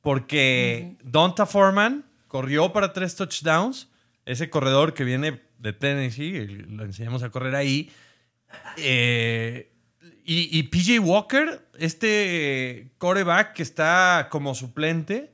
porque 0.00 0.96
Donta 1.02 1.46
Foreman 1.46 2.04
corrió 2.28 2.72
para 2.72 2.92
tres 2.92 3.16
touchdowns. 3.16 3.88
Ese 4.24 4.50
corredor 4.50 4.94
que 4.94 5.04
viene 5.04 5.40
de 5.58 5.72
Tennessee, 5.72 6.46
lo 6.68 6.84
enseñamos 6.84 7.22
a 7.22 7.30
correr 7.30 7.54
ahí. 7.54 7.90
Eh, 8.76 9.72
y, 10.24 10.58
y 10.58 10.62
PJ 10.64 11.00
Walker, 11.00 11.66
este 11.78 12.92
coreback 12.98 13.54
que 13.54 13.62
está 13.62 14.28
como 14.30 14.54
suplente, 14.54 15.32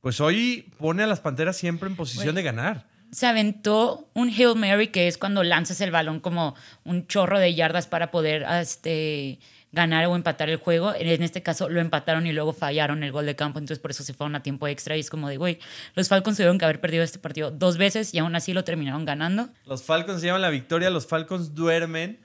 pues 0.00 0.20
hoy 0.20 0.72
pone 0.78 1.02
a 1.02 1.06
las 1.06 1.20
Panteras 1.20 1.56
siempre 1.56 1.88
en 1.88 1.96
posición 1.96 2.34
de 2.34 2.42
ganar. 2.42 2.88
Se 3.12 3.26
aventó 3.26 4.08
un 4.14 4.28
Hail 4.28 4.54
Mary, 4.56 4.88
que 4.88 5.08
es 5.08 5.18
cuando 5.18 5.42
lanzas 5.42 5.80
el 5.80 5.90
balón 5.90 6.20
como 6.20 6.54
un 6.84 7.06
chorro 7.06 7.38
de 7.38 7.54
yardas 7.54 7.86
para 7.86 8.10
poder 8.10 8.46
este, 8.60 9.40
ganar 9.72 10.06
o 10.06 10.14
empatar 10.14 10.48
el 10.48 10.56
juego. 10.56 10.94
En 10.94 11.22
este 11.22 11.42
caso 11.42 11.68
lo 11.68 11.80
empataron 11.80 12.26
y 12.26 12.32
luego 12.32 12.52
fallaron 12.52 13.02
el 13.02 13.12
gol 13.12 13.26
de 13.26 13.36
campo, 13.36 13.58
entonces 13.58 13.80
por 13.80 13.90
eso 13.90 14.04
se 14.04 14.14
fueron 14.14 14.36
a 14.36 14.42
tiempo 14.42 14.68
extra. 14.68 14.96
Y 14.96 15.00
es 15.00 15.10
como 15.10 15.28
de, 15.28 15.36
güey, 15.36 15.58
los 15.94 16.08
Falcons 16.08 16.36
tuvieron 16.36 16.58
que 16.58 16.64
haber 16.64 16.80
perdido 16.80 17.02
este 17.02 17.18
partido 17.18 17.50
dos 17.50 17.76
veces 17.76 18.14
y 18.14 18.18
aún 18.18 18.34
así 18.36 18.52
lo 18.52 18.64
terminaron 18.64 19.04
ganando. 19.04 19.50
Los 19.66 19.82
Falcons 19.82 20.20
se 20.20 20.26
llevan 20.26 20.42
la 20.42 20.50
victoria, 20.50 20.88
los 20.88 21.06
Falcons 21.06 21.54
duermen 21.54 22.20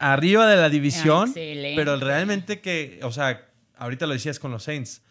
arriba 0.00 0.48
de 0.48 0.56
la 0.56 0.68
división, 0.68 1.28
Excelente. 1.28 1.76
pero 1.76 1.96
realmente 1.96 2.60
que, 2.60 2.98
o 3.02 3.12
sea, 3.12 3.46
ahorita 3.76 4.06
lo 4.06 4.14
decías 4.14 4.38
con 4.38 4.50
los 4.50 4.64
Saints, 4.64 5.02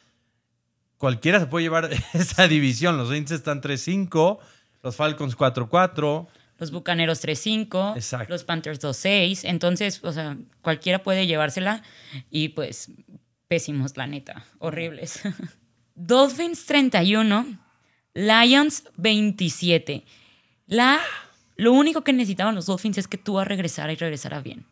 cualquiera 0.98 1.39
se 1.39 1.46
puede 1.46 1.63
llevar 1.63 1.89
esa 2.13 2.48
división, 2.48 2.98
los 2.98 3.10
Saints 3.10 3.31
están 3.31 3.62
3-5, 3.62 4.39
los 4.81 4.96
Falcons 4.96 5.38
4-4, 5.38 6.27
Los 6.58 6.72
Bucaneros 6.72 7.24
3-5, 7.24 7.96
Exacto. 7.96 8.34
los 8.34 8.43
Panthers 8.43 8.81
2-6. 8.81 9.41
Entonces, 9.43 10.03
o 10.03 10.12
sea, 10.12 10.38
cualquiera 10.62 11.03
puede 11.03 11.27
llevársela. 11.27 11.84
Y 12.29 12.50
pues, 12.50 12.91
pésimos, 13.48 13.96
la 13.96 14.08
neta. 14.08 14.46
Horribles. 14.58 15.22
Dolphins 15.96 16.65
31, 16.65 17.60
Lions 18.13 18.84
27. 18.98 20.03
La, 20.67 21.00
lo 21.58 21.74
único 21.74 22.03
que 22.03 22.13
necesitaban 22.13 22.55
los 22.55 22.65
Dolphins 22.65 22.98
es 22.98 23.08
que 23.08 23.17
tú 23.17 23.39
regresara 23.43 23.91
y 23.93 23.96
regresara 23.98 24.41
bien. 24.41 24.65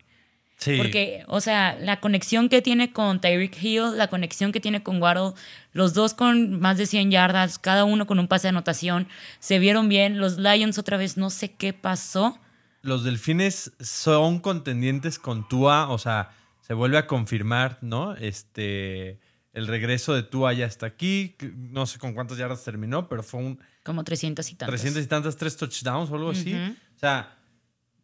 Sí, 0.57 0.77
Porque, 0.77 1.23
o 1.27 1.39
sea, 1.41 1.77
la 1.79 1.99
conexión 1.99 2.49
que 2.49 2.61
tiene 2.61 2.91
con 2.91 3.21
Tyreek 3.21 3.61
Hill, 3.61 3.97
la 3.97 4.07
conexión 4.07 4.51
que 4.51 4.59
tiene 4.59 4.83
con 4.83 5.01
Waddle, 5.01 5.33
los 5.73 5.93
dos 5.93 6.13
con 6.13 6.59
más 6.59 6.77
de 6.77 6.85
100 6.85 7.11
yardas, 7.11 7.59
cada 7.59 7.83
uno 7.85 8.05
con 8.07 8.19
un 8.19 8.27
pase 8.27 8.47
de 8.47 8.49
anotación, 8.49 9.07
se 9.39 9.59
vieron 9.59 9.87
bien. 9.89 10.19
Los 10.19 10.37
Lions 10.37 10.77
otra 10.77 10.97
vez, 10.97 11.17
no 11.17 11.29
sé 11.29 11.53
qué 11.53 11.73
pasó. 11.73 12.39
los 12.81 13.03
Delfines 13.03 13.71
son 13.79 14.39
contendientes 14.39 15.19
con 15.19 15.47
Tua, 15.47 15.89
o 15.89 15.97
sea, 15.97 16.31
se 16.61 16.73
vuelve 16.73 16.97
a 16.97 17.05
confirmar, 17.07 17.77
¿no? 17.81 18.15
Este, 18.15 19.19
el 19.53 19.67
regreso 19.67 20.13
de 20.13 20.23
Tua 20.23 20.53
ya 20.53 20.65
está 20.65 20.85
aquí, 20.85 21.35
no 21.55 21.85
sé 21.85 21.99
con 21.99 22.13
cuántas 22.13 22.37
yardas 22.37 22.63
terminó, 22.63 23.07
pero 23.09 23.23
fue 23.23 23.41
un 23.41 23.59
Como 23.83 24.03
300 24.03 24.51
y 24.51 24.55
tantos. 24.55 24.73
300 24.73 25.03
y 25.03 25.07
tantas, 25.07 25.35
tres 25.37 25.57
touchdowns 25.57 26.09
o 26.11 26.15
algo 26.15 26.31
así. 26.31 26.53
O 26.53 26.99
sea, 26.99 27.36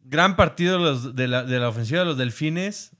gran 0.05 0.35
partido 0.35 0.77
de, 0.77 0.83
los- 0.83 1.15
de 1.15 1.27
la, 1.27 1.43
de 1.43 1.59
la 1.59 1.69
ofensiva 1.69 1.99
de 1.99 2.05
los 2.05 2.17
Delfines. 2.17 2.91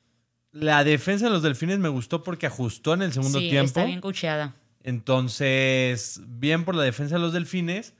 La 0.51 0.83
defensa 0.83 1.25
de 1.25 1.31
los 1.31 1.41
Delfines 1.43 1.79
me 1.79 1.89
gustó 1.89 2.23
porque 2.23 2.45
ajustó 2.45 2.93
en 2.93 3.01
el 3.01 3.11
segundo 3.13 3.39
sí, 3.39 3.49
tiempo. 3.49 3.65
está 3.67 3.85
bien 3.85 4.01
coacheada. 4.01 4.53
Entonces, 4.83 6.21
bien 6.27 6.65
por 6.65 6.75
la 6.75 6.83
defensa 6.83 7.15
de 7.15 7.21
los 7.21 7.31
delfines. 7.33 7.93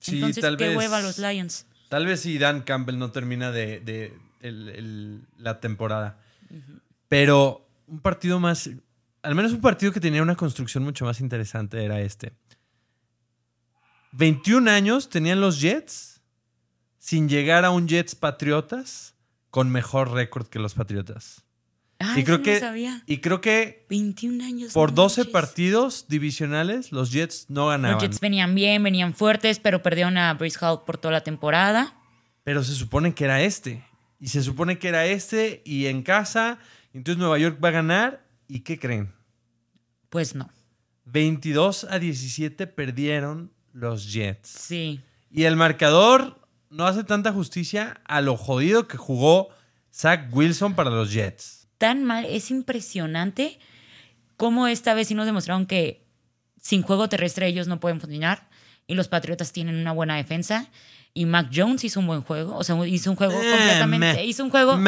Sí, 0.00 0.14
Entonces, 0.16 0.40
tal 0.42 0.56
qué 0.56 0.68
vez. 0.68 0.76
hueva 0.78 1.00
los 1.02 1.18
Lions. 1.18 1.66
Tal 1.90 2.06
vez 2.06 2.20
si 2.20 2.38
Dan 2.38 2.62
Campbell 2.62 2.98
no 2.98 3.10
termina 3.12 3.52
de, 3.52 3.80
de- 3.80 4.14
el- 4.40 4.68
el- 4.70 5.20
la 5.38 5.60
temporada. 5.60 6.18
Pero 7.08 7.68
un 7.86 8.00
partido 8.00 8.40
más. 8.40 8.68
Al 9.22 9.34
menos 9.34 9.52
un 9.52 9.60
partido 9.60 9.92
que 9.92 10.00
tenía 10.00 10.22
una 10.22 10.34
construcción 10.34 10.82
mucho 10.82 11.04
más 11.04 11.20
interesante 11.20 11.84
era 11.84 12.00
este. 12.00 12.32
21 14.12 14.68
años 14.70 15.08
tenían 15.08 15.40
los 15.40 15.60
Jets 15.60 16.11
sin 17.02 17.28
llegar 17.28 17.64
a 17.64 17.72
un 17.72 17.88
Jets 17.88 18.14
Patriotas 18.14 19.16
con 19.50 19.70
mejor 19.70 20.12
récord 20.12 20.46
que 20.46 20.60
los 20.60 20.74
Patriotas. 20.74 21.42
Ah, 21.98 22.14
y 22.16 22.22
creo 22.22 22.36
eso 22.36 22.44
que 22.44 22.54
no 22.54 22.60
sabía. 22.60 23.02
y 23.06 23.18
creo 23.18 23.40
que 23.40 23.86
21 23.90 24.44
años. 24.44 24.72
por 24.72 24.90
no 24.90 25.02
12 25.02 25.22
manches. 25.22 25.32
partidos 25.32 26.06
divisionales 26.08 26.92
los 26.92 27.10
Jets 27.10 27.46
no 27.48 27.66
ganaban. 27.66 27.96
Los 27.96 28.04
Jets 28.04 28.20
venían 28.20 28.54
bien, 28.54 28.84
venían 28.84 29.14
fuertes, 29.14 29.58
pero 29.58 29.82
perdieron 29.82 30.16
a 30.16 30.32
Brice 30.34 30.64
Hall 30.64 30.84
por 30.86 30.96
toda 30.96 31.10
la 31.10 31.24
temporada. 31.24 31.96
Pero 32.44 32.62
se 32.62 32.72
supone 32.72 33.14
que 33.14 33.24
era 33.24 33.42
este. 33.42 33.84
Y 34.20 34.28
se 34.28 34.40
supone 34.44 34.78
que 34.78 34.86
era 34.86 35.04
este 35.04 35.60
y 35.64 35.86
en 35.86 36.04
casa. 36.04 36.60
Entonces 36.94 37.18
Nueva 37.18 37.36
York 37.36 37.58
va 37.62 37.70
a 37.70 37.72
ganar. 37.72 38.24
¿Y 38.46 38.60
qué 38.60 38.78
creen? 38.78 39.12
Pues 40.08 40.36
no. 40.36 40.48
22 41.06 41.84
a 41.84 41.98
17 41.98 42.68
perdieron 42.68 43.52
los 43.72 44.12
Jets. 44.12 44.48
Sí. 44.48 45.00
Y 45.32 45.44
el 45.44 45.56
marcador 45.56 46.41
no 46.72 46.86
hace 46.86 47.04
tanta 47.04 47.32
justicia 47.32 48.00
a 48.04 48.20
lo 48.20 48.36
jodido 48.36 48.88
que 48.88 48.96
jugó 48.96 49.50
Zach 49.94 50.28
Wilson 50.32 50.74
para 50.74 50.90
los 50.90 51.12
Jets. 51.12 51.68
Tan 51.78 52.02
mal, 52.04 52.24
es 52.24 52.50
impresionante 52.50 53.58
cómo 54.36 54.66
esta 54.66 54.94
vez 54.94 55.08
sí 55.08 55.14
nos 55.14 55.26
demostraron 55.26 55.66
que 55.66 56.04
sin 56.60 56.82
juego 56.82 57.08
terrestre 57.08 57.46
ellos 57.46 57.68
no 57.68 57.78
pueden 57.78 58.00
funcionar. 58.00 58.48
Y 58.86 58.94
los 58.94 59.08
Patriotas 59.08 59.52
tienen 59.52 59.76
una 59.76 59.92
buena 59.92 60.16
defensa. 60.16 60.66
Y 61.14 61.26
Mac 61.26 61.50
Jones 61.54 61.84
hizo 61.84 62.00
un 62.00 62.06
buen 62.06 62.22
juego. 62.22 62.56
O 62.56 62.64
sea, 62.64 62.74
hizo 62.86 63.10
un 63.10 63.16
juego 63.16 63.34
Eh, 63.34 63.50
completamente. 63.50 64.24
Hizo 64.24 64.44
un 64.44 64.50
juego. 64.50 64.78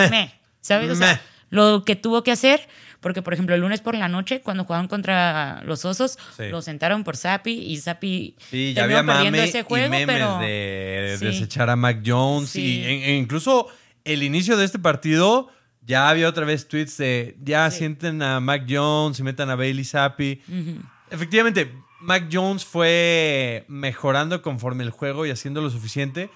¿Sabes? 0.60 0.90
O 0.90 0.94
sea, 0.94 1.20
lo 1.50 1.84
que 1.84 1.96
tuvo 1.96 2.22
que 2.22 2.32
hacer. 2.32 2.66
Porque, 3.04 3.20
por 3.20 3.34
ejemplo, 3.34 3.54
el 3.54 3.60
lunes 3.60 3.82
por 3.82 3.94
la 3.94 4.08
noche, 4.08 4.40
cuando 4.40 4.64
jugaban 4.64 4.88
contra 4.88 5.62
los 5.66 5.84
Osos, 5.84 6.18
Sí. 6.38 6.44
lo 6.48 6.62
sentaron 6.62 7.04
por 7.04 7.18
Zappi 7.18 7.50
y 7.52 7.76
Zappi 7.76 8.34
Sí, 8.50 8.72
ya 8.72 8.80
terminó 8.86 9.00
había 9.00 9.12
perdiendo 9.12 9.42
ese 9.42 9.62
juego, 9.62 9.86
y 9.88 9.90
memes 9.90 10.06
pero 10.16 10.38
de 10.38 11.16
Sí. 11.18 11.24
desechar 11.26 11.68
a 11.68 11.76
Mac 11.76 12.00
Jones. 12.04 12.56
Y 12.56 12.82
e 12.82 13.14
incluso 13.18 13.68
el 14.04 14.22
inicio 14.22 14.56
de 14.56 14.64
este 14.64 14.78
partido 14.78 15.50
ya 15.82 16.08
había 16.08 16.26
otra 16.30 16.46
vez 16.46 16.66
tweets 16.66 16.96
de 16.96 17.36
ya 17.44 17.70
sienten 17.70 18.22
a 18.22 18.40
Mac 18.40 18.64
Jones 18.66 19.18
y 19.20 19.22
metan 19.22 19.50
a 19.50 19.54
Bailey 19.54 19.84
Zappi. 19.84 20.40
Ujú. 20.48 20.80
Efectivamente, 21.10 21.74
Mac 22.00 22.28
Jones 22.32 22.64
fue 22.64 23.66
mejorando 23.68 24.40
conforme 24.40 24.82
el 24.82 24.88
juego 24.90 25.26
y 25.26 25.30
haciendo 25.30 25.60
lo 25.60 25.68
suficiente. 25.68 26.30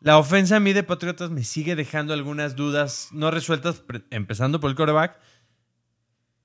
La 0.00 0.18
ofensa 0.18 0.56
a 0.56 0.60
mí 0.60 0.74
de 0.74 0.82
Patriotas 0.82 1.30
me 1.30 1.42
sigue 1.42 1.74
dejando 1.74 2.12
algunas 2.12 2.54
dudas 2.54 3.08
no 3.12 3.30
resueltas, 3.30 3.82
empezando 4.10 4.60
por 4.60 4.68
el 4.68 4.76
quarterback. 4.76 5.18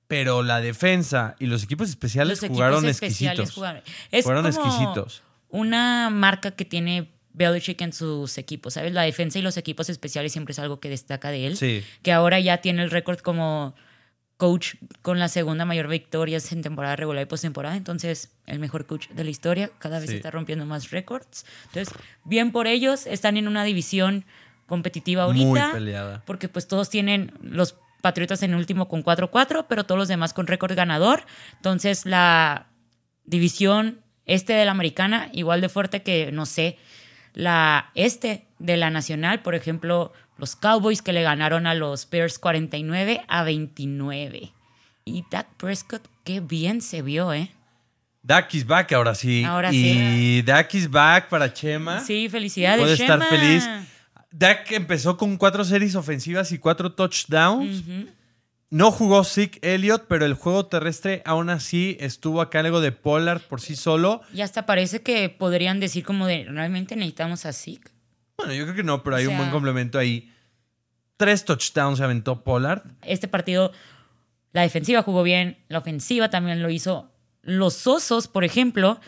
Pero 0.08 0.42
la 0.42 0.60
defensa 0.60 1.36
y 1.38 1.46
los 1.46 1.62
equipos 1.62 1.88
especiales 1.90 2.38
Los 2.38 2.44
equipos 2.44 2.56
jugaron 2.56 2.86
especiales 2.86 3.38
exquisitos. 3.40 3.54
jugaron. 3.54 3.82
Es 4.10 4.24
Fueron 4.24 4.50
como 4.50 4.54
exquisitos. 4.66 5.22
Una 5.50 6.10
marca 6.10 6.50
que 6.50 6.64
tiene 6.64 7.10
Belichick 7.34 7.80
en 7.82 7.92
sus 7.92 8.36
equipos, 8.38 8.74
¿sabes? 8.74 8.92
La 8.92 9.02
defensa 9.02 9.38
y 9.38 9.42
los 9.42 9.56
equipos 9.56 9.88
especiales 9.90 10.32
siempre 10.32 10.52
es 10.52 10.58
algo 10.58 10.80
que 10.80 10.88
destaca 10.88 11.30
de 11.30 11.46
él. 11.46 11.56
Sí. 11.56 11.84
Que 12.02 12.12
ahora 12.12 12.40
ya 12.40 12.58
tiene 12.58 12.82
el 12.82 12.90
récord 12.90 13.18
como 13.20 13.74
coach 14.38 14.74
con 15.02 15.18
la 15.18 15.28
segunda 15.28 15.64
mayor 15.64 15.88
victorias 15.88 16.50
en 16.52 16.62
temporada 16.62 16.96
regular 16.96 17.22
y 17.22 17.26
postemporada. 17.26 17.76
Entonces, 17.76 18.30
el 18.46 18.58
mejor 18.60 18.86
coach 18.86 19.08
de 19.10 19.24
la 19.24 19.30
historia. 19.30 19.70
Cada 19.78 19.98
vez 20.00 20.10
Sí. 20.10 20.16
está 20.16 20.30
rompiendo 20.30 20.64
más 20.64 20.90
récords. 20.90 21.44
Entonces, 21.66 21.94
bien 22.24 22.50
por 22.52 22.66
ellos. 22.66 23.06
Están 23.06 23.36
en 23.36 23.46
una 23.48 23.64
división 23.64 24.24
competitiva 24.66 25.24
ahorita. 25.24 25.44
Muy 25.46 25.60
peleada. 25.72 26.22
Porque 26.24 26.48
pues 26.48 26.66
todos 26.68 26.88
tienen 26.90 27.32
los 27.42 27.76
Patriotas 28.00 28.42
en 28.42 28.54
último 28.54 28.88
con 28.88 29.02
4-4, 29.02 29.66
pero 29.68 29.84
todos 29.84 29.98
los 29.98 30.08
demás 30.08 30.32
con 30.32 30.46
récord 30.46 30.74
ganador. 30.74 31.24
Entonces 31.56 32.06
la 32.06 32.68
división 33.24 34.00
este 34.24 34.52
de 34.52 34.64
la 34.64 34.70
americana, 34.72 35.30
igual 35.32 35.60
de 35.60 35.68
fuerte 35.68 36.02
que, 36.02 36.30
no 36.32 36.46
sé, 36.46 36.78
la 37.34 37.90
este 37.94 38.46
de 38.58 38.76
la 38.76 38.90
nacional, 38.90 39.42
por 39.42 39.54
ejemplo, 39.54 40.12
los 40.36 40.54
Cowboys 40.54 41.02
que 41.02 41.12
le 41.12 41.22
ganaron 41.22 41.66
a 41.66 41.74
los 41.74 42.08
Bears 42.08 42.38
49 42.38 43.22
a 43.26 43.42
29. 43.42 44.52
Y 45.04 45.24
Dak 45.30 45.48
Prescott, 45.56 46.06
qué 46.24 46.40
bien 46.40 46.80
se 46.82 47.02
vio, 47.02 47.32
¿eh? 47.32 47.50
Dak 48.22 48.52
is 48.54 48.66
back 48.66 48.92
ahora 48.92 49.14
sí. 49.14 49.44
Ahora 49.44 49.72
y 49.72 49.82
sí. 49.82 50.42
Dak 50.42 50.74
is 50.74 50.90
back 50.90 51.28
para 51.28 51.52
Chema. 51.52 52.00
Sí, 52.00 52.28
felicidades. 52.28 52.80
Puede 52.80 52.94
estar 52.94 53.22
feliz. 53.24 53.66
Dak 54.30 54.70
empezó 54.72 55.16
con 55.16 55.36
cuatro 55.36 55.64
series 55.64 55.94
ofensivas 55.94 56.52
y 56.52 56.58
cuatro 56.58 56.92
touchdowns. 56.92 57.84
No 58.70 58.90
jugó 58.90 59.24
Zeke 59.24 59.58
Elliott, 59.62 60.04
pero 60.08 60.26
el 60.26 60.34
juego 60.34 60.66
terrestre 60.66 61.22
aún 61.24 61.48
así 61.48 61.96
estuvo 62.00 62.42
a 62.42 62.50
cargo 62.50 62.82
de 62.82 62.92
Pollard 62.92 63.40
por 63.40 63.62
sí 63.62 63.76
solo. 63.76 64.20
Y 64.34 64.42
hasta 64.42 64.66
parece 64.66 65.00
que 65.00 65.30
podrían 65.30 65.80
decir 65.80 66.04
como 66.04 66.26
de, 66.26 66.44
realmente 66.44 66.94
necesitamos 66.94 67.46
a 67.46 67.54
Zeke. 67.54 67.90
Bueno, 68.36 68.52
yo 68.52 68.64
creo 68.64 68.76
que 68.76 68.82
no, 68.84 69.02
pero 69.02 69.16
hay 69.16 69.26
O 69.26 69.30
un 69.30 69.38
buen 69.38 69.50
complemento 69.50 69.98
ahí. 69.98 70.30
Tres 71.16 71.44
touchdowns 71.44 71.98
se 71.98 72.04
aventó 72.04 72.44
Pollard. 72.44 72.82
este 73.02 73.26
partido 73.26 73.72
la 74.52 74.62
defensiva 74.62 75.02
jugó 75.02 75.22
bien, 75.22 75.58
la 75.68 75.78
ofensiva 75.78 76.30
también 76.30 76.62
lo 76.62 76.70
hizo. 76.70 77.10
Los 77.42 77.86
osos, 77.86 78.28
por 78.28 78.44
ejemplo, 78.44 79.00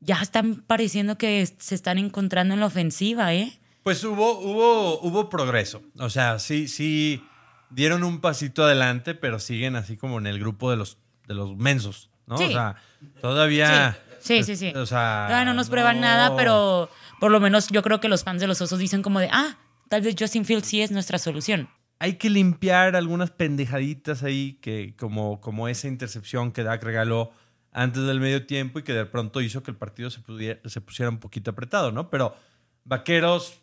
ya 0.00 0.20
están 0.20 0.62
pareciendo 0.62 1.18
que 1.18 1.46
se 1.58 1.74
están 1.74 1.98
encontrando 1.98 2.54
en 2.54 2.60
la 2.60 2.66
ofensiva, 2.66 3.34
¿eh? 3.34 3.58
Pues 3.88 4.04
hubo, 4.04 4.38
hubo, 4.40 5.00
hubo 5.00 5.30
progreso. 5.30 5.80
O 5.98 6.10
sea, 6.10 6.38
sí, 6.38 6.68
sí 6.68 7.24
dieron 7.70 8.04
un 8.04 8.20
pasito 8.20 8.64
adelante, 8.64 9.14
pero 9.14 9.38
siguen 9.38 9.76
así 9.76 9.96
como 9.96 10.18
en 10.18 10.26
el 10.26 10.38
grupo 10.38 10.70
de 10.70 10.76
los, 10.76 10.98
de 11.26 11.32
los 11.32 11.56
mensos, 11.56 12.10
¿no? 12.26 12.36
Sí. 12.36 12.44
O 12.44 12.48
sea, 12.48 12.76
todavía. 13.22 13.98
Sí, 14.20 14.42
sí, 14.44 14.56
sí. 14.56 14.74
O 14.76 14.84
sea. 14.84 15.24
Todavía 15.28 15.46
no 15.46 15.54
nos 15.54 15.70
prueban 15.70 16.00
nada, 16.00 16.36
pero 16.36 16.90
por 17.18 17.30
lo 17.30 17.40
menos 17.40 17.68
yo 17.68 17.82
creo 17.82 17.98
que 17.98 18.10
los 18.10 18.24
fans 18.24 18.42
de 18.42 18.46
los 18.46 18.60
osos 18.60 18.78
dicen 18.78 19.00
como 19.00 19.20
de, 19.20 19.30
ah, 19.32 19.56
tal 19.88 20.02
vez 20.02 20.14
Justin 20.18 20.44
Fields 20.44 20.66
sí 20.66 20.82
es 20.82 20.90
nuestra 20.90 21.16
solución. 21.18 21.70
Hay 21.98 22.16
que 22.16 22.28
limpiar 22.28 22.94
algunas 22.94 23.30
pendejaditas 23.30 24.22
ahí, 24.22 24.58
que 24.60 24.94
como, 24.98 25.40
como 25.40 25.66
esa 25.66 25.88
intercepción 25.88 26.52
que 26.52 26.62
Dak 26.62 26.82
regaló 26.82 27.32
antes 27.72 28.02
del 28.04 28.20
medio 28.20 28.44
tiempo 28.44 28.80
y 28.80 28.82
que 28.82 28.92
de 28.92 29.06
pronto 29.06 29.40
hizo 29.40 29.62
que 29.62 29.70
el 29.70 29.78
partido 29.78 30.10
se, 30.10 30.20
pudiera- 30.20 30.60
se 30.66 30.82
pusiera 30.82 31.08
un 31.08 31.20
poquito 31.20 31.50
apretado, 31.52 31.90
¿no? 31.90 32.10
Pero 32.10 32.36
Vaqueros, 32.84 33.62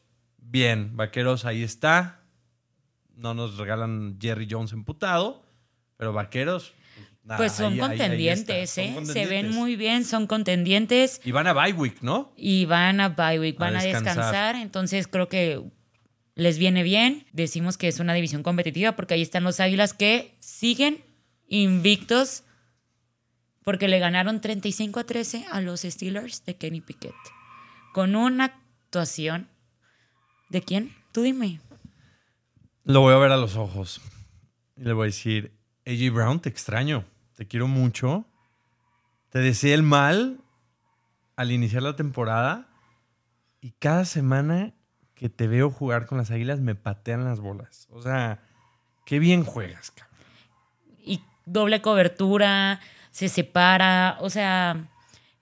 bien. 0.50 0.96
Vaqueros, 0.96 1.46
ahí 1.46 1.64
está. 1.64 2.22
No 3.16 3.34
nos 3.34 3.58
regalan 3.58 4.18
Jerry 4.22 4.48
Jones 4.50 4.74
emputado, 4.74 5.44
pero 5.98 6.12
Vaqueros. 6.14 6.74
nada, 7.24 7.38
Pues 7.38 7.54
son 7.54 7.74
ahí- 7.74 7.80
ahí- 7.80 7.82
ahí 7.82 7.88
contendientes. 7.98 8.70
Son 8.72 8.84
¿eh? 8.84 9.06
Se 9.06 9.26
ven 9.26 9.52
muy 9.52 9.76
bien, 9.76 10.04
son 10.06 10.28
contendientes 10.28 11.22
Y 11.24 11.32
van 11.32 11.48
a 11.48 11.54
bye 11.54 11.74
week, 11.74 12.02
¿no? 12.02 12.34
y 12.38 12.66
van 12.66 13.00
a 13.00 13.10
bye 13.10 13.40
week, 13.40 13.56
A 13.58 13.66
van 13.66 13.76
a, 13.78 13.82
descansar. 13.84 14.16
descansar. 14.16 14.56
Entonces 14.58 15.08
creo 15.08 15.28
que 15.30 15.64
les 16.36 16.58
viene 16.60 16.84
bien. 16.84 17.26
Decimos 17.32 17.78
que 17.78 17.88
es 17.88 18.00
una 18.00 18.14
división 18.14 18.44
competitiva 18.44 18.96
porque 18.98 19.14
ahí 19.14 19.22
están 19.22 19.44
los 19.46 19.60
Águilas 19.60 19.94
que 19.94 20.36
siguen 20.40 21.04
invictos 21.48 22.44
porque 23.64 23.88
le 23.88 23.98
ganaron 24.00 24.42
35 24.42 25.00
a 25.00 25.04
13 25.06 25.46
a 25.52 25.62
los 25.62 25.82
Steelers 25.82 26.44
de 26.46 26.56
Kenny 26.58 26.82
Pickett. 26.82 27.16
Con 27.94 28.16
una 28.16 28.46
actuación. 28.46 29.48
¿De 30.56 30.62
quién? 30.62 30.96
Tú 31.12 31.24
dime. 31.24 31.60
Lo 32.86 33.02
voy 33.02 33.14
a 33.14 33.18
ver 33.18 33.34
a 33.34 33.36
los 33.36 33.58
ojos. 33.58 34.00
Y 34.78 34.84
le 34.84 34.94
voy 34.94 35.04
a 35.04 35.06
decir, 35.08 35.52
AJ 35.86 36.14
Brown, 36.14 36.40
te 36.40 36.48
extraño. 36.48 37.04
Te 37.36 37.46
quiero 37.46 37.68
mucho. 37.68 38.24
Te 39.32 39.40
deseé 39.40 39.74
el 39.74 39.84
mal 39.84 40.40
al 41.36 41.52
iniciar 41.52 41.84
la 41.84 41.98
temporada. 41.98 42.70
Y 43.60 43.72
cada 43.72 44.06
semana 44.06 44.74
que 45.14 45.28
te 45.28 45.48
veo 45.48 45.70
jugar 45.70 46.06
con 46.06 46.20
las 46.20 46.32
águilas 46.32 46.62
me 46.62 46.74
patean 46.74 47.26
las 47.26 47.42
bolas. 47.42 47.90
O 47.92 48.02
sea, 48.02 48.42
qué 49.06 49.20
bien 49.20 49.44
juegas, 49.44 49.92
cabrón. 49.92 50.16
Y 51.04 51.20
doble 51.46 51.82
cobertura, 51.82 52.80
se 53.12 53.28
separa. 53.28 54.16
O 54.22 54.30
sea, 54.30 54.88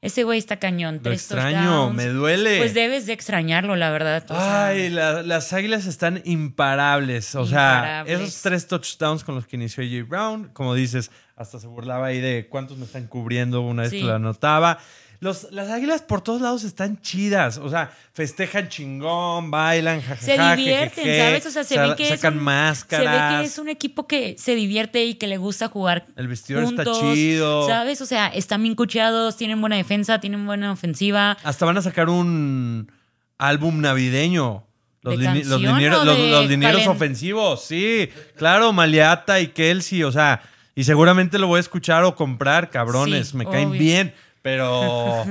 ese 0.03 0.24
güey 0.24 0.38
está 0.38 0.57
cañón. 0.60 1.00
Lo 1.03 1.12
extraño, 1.12 1.91
me 1.91 2.05
duele. 2.07 2.60
Pues 2.60 2.74
debes 2.75 3.05
de 3.07 3.13
extrañarlo, 3.13 3.75
la 3.75 3.89
verdad. 3.89 4.24
Ay, 4.29 4.89
la- 4.89 5.24
las 5.24 5.51
águilas 5.53 5.86
están 5.88 6.22
imparables. 6.25 7.33
O 7.36 7.45
sea, 7.45 8.03
esos 8.05 8.41
tres 8.41 8.67
touchdowns 8.67 9.24
con 9.24 9.33
los 9.36 9.48
que 9.48 9.55
inició 9.55 9.83
AJ 9.83 10.07
Brown, 10.07 10.50
como 10.53 10.75
dices, 10.75 11.10
hasta 11.36 11.60
se 11.60 11.67
burlaba 11.67 12.07
ahí 12.07 12.19
de 12.22 12.48
cuántos 12.50 12.77
me 12.77 12.86
están 12.86 13.07
cubriendo 13.07 13.62
una 13.62 13.83
vez 13.83 13.91
Sí. 13.91 14.00
que 14.01 14.05
lo 14.05 14.13
anotaba. 14.15 14.77
Los, 15.23 15.47
las 15.51 15.69
águilas 15.69 16.01
por 16.01 16.21
todos 16.21 16.41
lados 16.41 16.63
están 16.63 16.99
chidas. 17.01 17.57
O 17.57 17.69
sea, 17.69 17.91
festejan 18.13 18.67
chingón, 18.69 19.49
bailan, 19.49 20.01
jajaja. 20.01 20.21
Se 20.21 20.33
divierten, 20.57 20.89
jejeje, 21.05 21.19
¿sabes? 21.19 21.45
O 21.45 21.51
sea, 21.51 21.63
se 21.63 21.79
ve 21.79 21.95
que 21.95 22.03
es 22.03 22.19
sacan 22.19 22.37
un- 22.37 22.43
máscaras. 22.43 23.05
Se 23.29 23.35
ve 23.35 23.41
que 23.41 23.47
es 23.47 23.57
un 23.57 23.69
equipo 23.69 24.05
que 24.05 24.35
se 24.37 24.53
divierte 24.55 25.03
y 25.05 25.15
que 25.15 25.27
le 25.27 25.37
gusta 25.37 25.69
jugar. 25.69 26.05
El 26.15 26.27
vestidor 26.27 26.63
está 26.63 26.83
juntos, 26.83 26.99
chido. 27.01 27.67
¿Sabes? 27.67 28.01
O 28.01 28.05
sea, 28.05 28.27
están 28.27 28.61
bien 28.63 28.75
cucheados, 28.75 29.37
tienen 29.37 29.59
buena 29.61 29.77
defensa, 29.77 30.19
tienen 30.19 30.45
buena 30.45 30.71
ofensiva. 30.71 31.37
Hasta 31.43 31.65
van 31.65 31.77
a 31.77 31.81
sacar 31.81 32.09
un 32.09 32.91
álbum 33.37 33.81
navideño. 33.81 34.65
Los, 35.01 35.17
¿De 35.19 35.25
lini- 35.25 35.43
los 35.43 35.49
canción 35.61 35.73
linieros, 35.75 36.01
o 36.01 36.05
los, 36.05 36.17
de 36.17 36.29
los 36.31 36.47
linieros 36.49 36.81
calen- 36.81 36.87
ofensivos, 36.89 37.65
sí. 37.65 38.09
Claro, 38.37 38.71
Maliata 38.71 39.39
y 39.41 39.47
Kelsey, 39.47 40.03
o 40.03 40.11
sea, 40.13 40.41
y 40.75 40.85
seguramente 40.85 41.37
lo 41.39 41.47
voy 41.47 41.57
a 41.57 41.59
escuchar 41.59 42.03
o 42.05 42.15
comprar, 42.15 42.69
cabrones, 42.69 43.29
Sí, 43.29 43.37
me 43.37 43.45
caen 43.45 43.69
obvio. 43.69 43.79
bien. 43.81 44.13
Pero, 44.43 45.25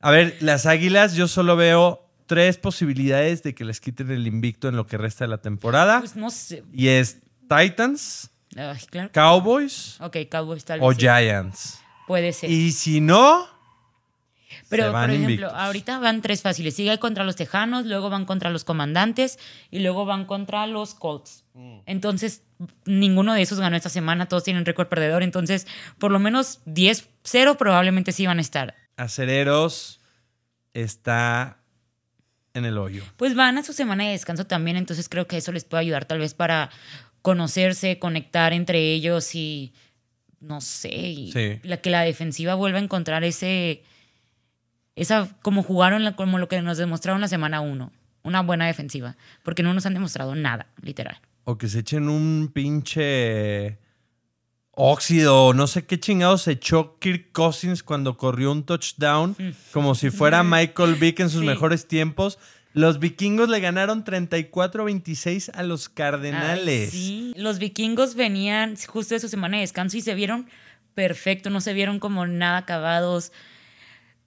a 0.00 0.10
ver, 0.10 0.36
las 0.40 0.66
águilas, 0.66 1.14
yo 1.14 1.26
solo 1.28 1.56
veo 1.56 2.04
tres 2.26 2.58
posibilidades 2.58 3.42
de 3.42 3.54
que 3.54 3.64
les 3.64 3.80
quiten 3.80 4.10
el 4.10 4.26
invicto 4.26 4.68
en 4.68 4.76
lo 4.76 4.86
que 4.86 4.98
resta 4.98 5.24
de 5.24 5.28
la 5.28 5.38
temporada. 5.38 6.00
Pues 6.00 6.14
no 6.16 6.28
sé. 6.30 6.62
Y 6.74 6.88
es 6.88 7.18
Titans, 7.48 8.30
Ay, 8.56 8.78
claro. 8.90 9.10
Cowboys 9.12 9.98
Ok, 10.00 10.16
Cowboys 10.30 10.64
tal 10.64 10.82
o 10.82 10.88
vez. 10.88 10.96
sí. 10.98 11.02
Giants. 11.02 11.80
Puede 12.06 12.32
ser. 12.34 12.50
Y 12.50 12.72
si 12.72 13.00
no, 13.00 13.46
Pero, 14.68 14.92
por 14.92 15.04
ejemplo, 15.10 15.30
invictos. 15.32 15.52
ahorita 15.54 15.98
van 15.98 16.22
tres 16.22 16.42
fáciles. 16.42 16.74
Sigue 16.74 16.98
contra 16.98 17.24
los 17.24 17.36
Tejanos, 17.36 17.86
luego 17.86 18.10
van 18.10 18.24
contra 18.24 18.50
los 18.50 18.64
Comandantes 18.64 19.38
y 19.70 19.80
luego 19.80 20.04
van 20.04 20.24
contra 20.24 20.66
los 20.66 20.94
Colts. 20.94 21.44
Mm. 21.54 21.78
Entonces, 21.86 22.42
ninguno 22.84 23.34
de 23.34 23.42
esos 23.42 23.60
ganó 23.60 23.76
esta 23.76 23.88
semana. 23.88 24.26
Todos 24.26 24.44
tienen 24.44 24.64
récord 24.64 24.88
perdedor. 24.88 25.22
Entonces, 25.22 25.66
por 25.98 26.10
lo 26.10 26.18
menos 26.18 26.60
10-0 26.66 27.56
probablemente 27.56 28.12
sí 28.12 28.26
van 28.26 28.38
a 28.38 28.42
estar. 28.42 28.74
Acereros 28.96 30.00
está 30.74 31.58
en 32.54 32.64
el 32.64 32.78
hoyo. 32.78 33.04
Pues 33.16 33.34
van 33.34 33.58
a 33.58 33.62
su 33.62 33.72
semana 33.72 34.04
de 34.04 34.10
descanso 34.10 34.46
también. 34.46 34.76
Entonces, 34.76 35.08
creo 35.08 35.26
que 35.26 35.36
eso 35.36 35.52
les 35.52 35.64
puede 35.64 35.82
ayudar 35.82 36.04
tal 36.04 36.18
vez 36.18 36.34
para 36.34 36.70
conocerse, 37.22 37.98
conectar 37.98 38.52
entre 38.52 38.92
ellos 38.92 39.34
y 39.34 39.72
no 40.40 40.60
sé, 40.60 40.88
y 40.94 41.32
Sí. 41.32 41.58
la, 41.64 41.78
que 41.78 41.90
la 41.90 42.02
defensiva 42.02 42.54
vuelva 42.54 42.78
a 42.78 42.82
encontrar 42.82 43.24
ese, 43.24 43.82
esa, 45.00 45.28
como 45.42 45.62
jugaron, 45.62 46.04
la- 46.04 46.16
como 46.16 46.38
lo 46.38 46.48
que 46.48 46.60
nos 46.62 46.78
demostraron 46.78 47.20
la 47.20 47.28
semana 47.28 47.60
1, 47.60 47.90
una 48.22 48.42
buena 48.42 48.66
defensiva, 48.66 49.16
porque 49.42 49.62
no 49.62 49.72
nos 49.74 49.86
han 49.86 49.94
demostrado 49.94 50.34
nada, 50.34 50.66
literal. 50.82 51.20
O 51.44 51.56
que 51.56 51.68
se 51.68 51.78
echen 51.80 52.08
un 52.08 52.50
pinche 52.52 53.78
óxido, 54.72 55.54
no 55.54 55.66
sé 55.66 55.86
qué 55.86 55.98
chingados 55.98 56.42
se 56.42 56.52
echó 56.52 56.98
Kirk 57.00 57.32
Cousins 57.32 57.82
cuando 57.82 58.16
corrió 58.16 58.52
un 58.52 58.64
touchdown, 58.64 59.36
como 59.72 59.94
si 59.94 60.10
fuera 60.10 60.42
Michael 60.42 60.94
Vick 60.94 61.20
en 61.20 61.30
sus 61.30 61.40
Sí. 61.40 61.46
mejores 61.46 61.88
tiempos. 61.88 62.38
Los 62.74 63.00
vikingos 63.00 63.48
le 63.48 63.58
ganaron 63.60 64.04
34-26 64.04 65.50
a 65.54 65.62
los 65.64 65.88
Cardenales. 65.88 66.90
Ay, 66.92 67.00
sí, 67.00 67.32
los 67.36 67.58
vikingos 67.58 68.14
venían 68.14 68.76
justo 68.86 69.14
de 69.14 69.20
su 69.20 69.28
semana 69.28 69.56
de 69.56 69.62
descanso 69.62 69.96
y 69.96 70.00
se 70.00 70.14
vieron 70.14 70.48
perfecto, 70.94 71.50
no 71.50 71.60
se 71.60 71.72
vieron 71.72 71.98
como 71.98 72.26
nada 72.26 72.58
acabados. 72.58 73.32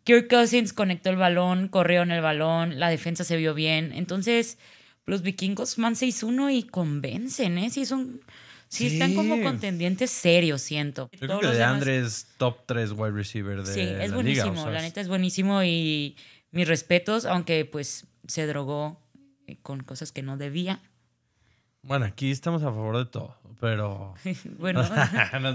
Kirk 0.04 0.28
Cousins 0.30 0.74
conectó 0.74 1.10
el 1.10 1.16
balón, 1.18 1.68
corrió 1.68 2.02
en 2.02 2.12
el 2.12 2.22
balón, 2.22 2.80
la 2.80 2.90
defensa 2.90 3.24
se 3.24 3.38
vio 3.38 3.54
bien. 3.54 3.92
Entonces, 3.94 4.58
los 5.06 5.22
vikingos 5.22 5.78
van 5.78 5.96
6-1 5.96 6.50
y 6.50 6.64
convencen, 6.64 7.58
¿eh? 7.58 7.70
Sí, 7.70 7.86
son, 7.86 8.22
sí, 8.68 8.90
Sí. 8.90 8.94
están 8.96 9.14
como 9.16 9.42
contendientes 9.44 10.10
serios, 10.12 10.62
siento. 10.62 11.10
Yo 11.14 11.20
creo 11.28 11.40
que 11.40 11.48
de 11.48 11.54
demás- 11.54 11.74
Andre 11.74 12.00
es 12.00 12.28
top 12.38 12.66
3 12.66 12.92
wide 12.94 13.12
receiver 13.12 13.64
de 13.64 13.74
Sí, 13.74 13.82
es 13.82 14.10
la 14.10 14.16
buenísimo, 14.16 14.50
liga. 14.52 14.62
o 14.62 14.64
sea, 14.66 14.72
la 14.74 14.82
neta 14.82 15.02
es 15.02 15.08
buenísimo 15.08 15.64
y 15.64 16.16
mis 16.52 16.68
respetos, 16.68 17.26
aunque 17.26 17.66
pues 17.66 18.06
se 18.28 18.46
drogó 18.48 19.00
eh, 19.48 19.58
con 19.62 19.82
cosas 19.84 20.12
que 20.12 20.22
no 20.24 20.38
debía. 20.38 20.80
Bueno, 21.84 22.06
aquí 22.06 22.30
estamos 22.30 22.62
a 22.62 22.66
favor 22.66 22.98
de 22.98 23.06
todo, 23.06 23.36
pero... 23.60 24.14
bueno, 24.60 24.84
No, 25.42 25.50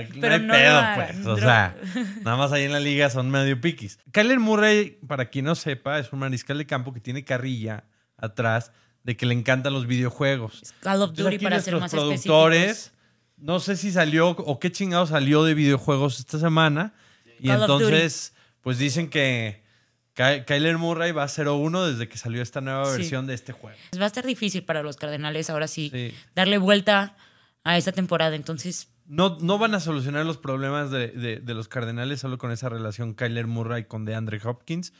aquí 0.00 0.20
no 0.20 0.28
hay 0.28 0.40
no 0.40 0.52
pedo, 0.52 0.82
pues. 0.94 1.26
O 1.26 1.36
sea, 1.36 1.76
nada 2.22 2.36
más 2.36 2.52
ahí 2.52 2.64
en 2.64 2.72
la 2.72 2.80
liga 2.80 3.10
son 3.10 3.30
medio 3.30 3.60
piquis. 3.60 3.98
Kyler 4.12 4.38
Murray, 4.38 4.98
para 5.06 5.30
quien 5.30 5.46
no 5.46 5.54
sepa, 5.54 5.98
es 5.98 6.12
un 6.12 6.20
mariscal 6.20 6.58
de 6.58 6.66
campo 6.66 6.92
que 6.92 7.00
tiene 7.00 7.24
carrilla 7.24 7.84
atrás 8.16 8.72
de 9.02 9.16
que 9.16 9.26
le 9.26 9.34
encantan 9.34 9.72
los 9.72 9.86
videojuegos. 9.86 10.74
Call 10.80 11.02
of 11.02 11.14
Duty 11.14 11.38
para 11.38 11.60
ser 11.60 11.76
más 11.76 11.90
productores, 11.90 12.60
específicos. 12.60 12.98
no 13.38 13.58
sé 13.58 13.76
si 13.76 13.90
salió 13.90 14.30
o 14.30 14.60
qué 14.60 14.70
chingado 14.70 15.06
salió 15.06 15.44
de 15.44 15.54
videojuegos 15.54 16.20
esta 16.20 16.38
semana. 16.38 16.94
Y 17.40 17.48
Call 17.48 17.62
entonces, 17.62 18.34
pues 18.60 18.78
dicen 18.78 19.08
que 19.08 19.62
Kyler 20.44 20.78
Murray 20.78 21.12
va 21.12 21.26
0-1 21.28 21.86
desde 21.86 22.08
que 22.08 22.18
salió 22.18 22.42
esta 22.42 22.60
nueva 22.60 22.86
Sí. 22.92 22.98
versión 22.98 23.26
de 23.26 23.34
este 23.34 23.52
juego. 23.52 23.76
Va 23.98 24.04
a 24.04 24.06
estar 24.06 24.26
difícil 24.26 24.64
para 24.64 24.82
los 24.82 24.96
Cardenales 24.96 25.48
ahora 25.50 25.68
sí, 25.68 25.90
Sí. 25.92 26.12
darle 26.34 26.58
vuelta 26.58 27.16
a 27.64 27.76
esta 27.78 27.92
temporada. 27.92 28.34
Entonces, 28.36 28.88
No, 29.06 29.38
no 29.40 29.56
van 29.58 29.74
a 29.74 29.80
solucionar 29.80 30.26
los 30.26 30.36
problemas 30.36 30.90
de, 30.90 31.08
de- 31.08 31.40
de 31.40 31.54
los 31.54 31.66
Cardenales 31.68 32.20
solo 32.20 32.36
con 32.36 32.50
esa 32.50 32.68
relación 32.68 33.14
Kyler 33.14 33.46
Murray 33.46 33.84
con 33.84 34.04
DeAndre 34.04 34.38
Hopkins. 34.44 34.92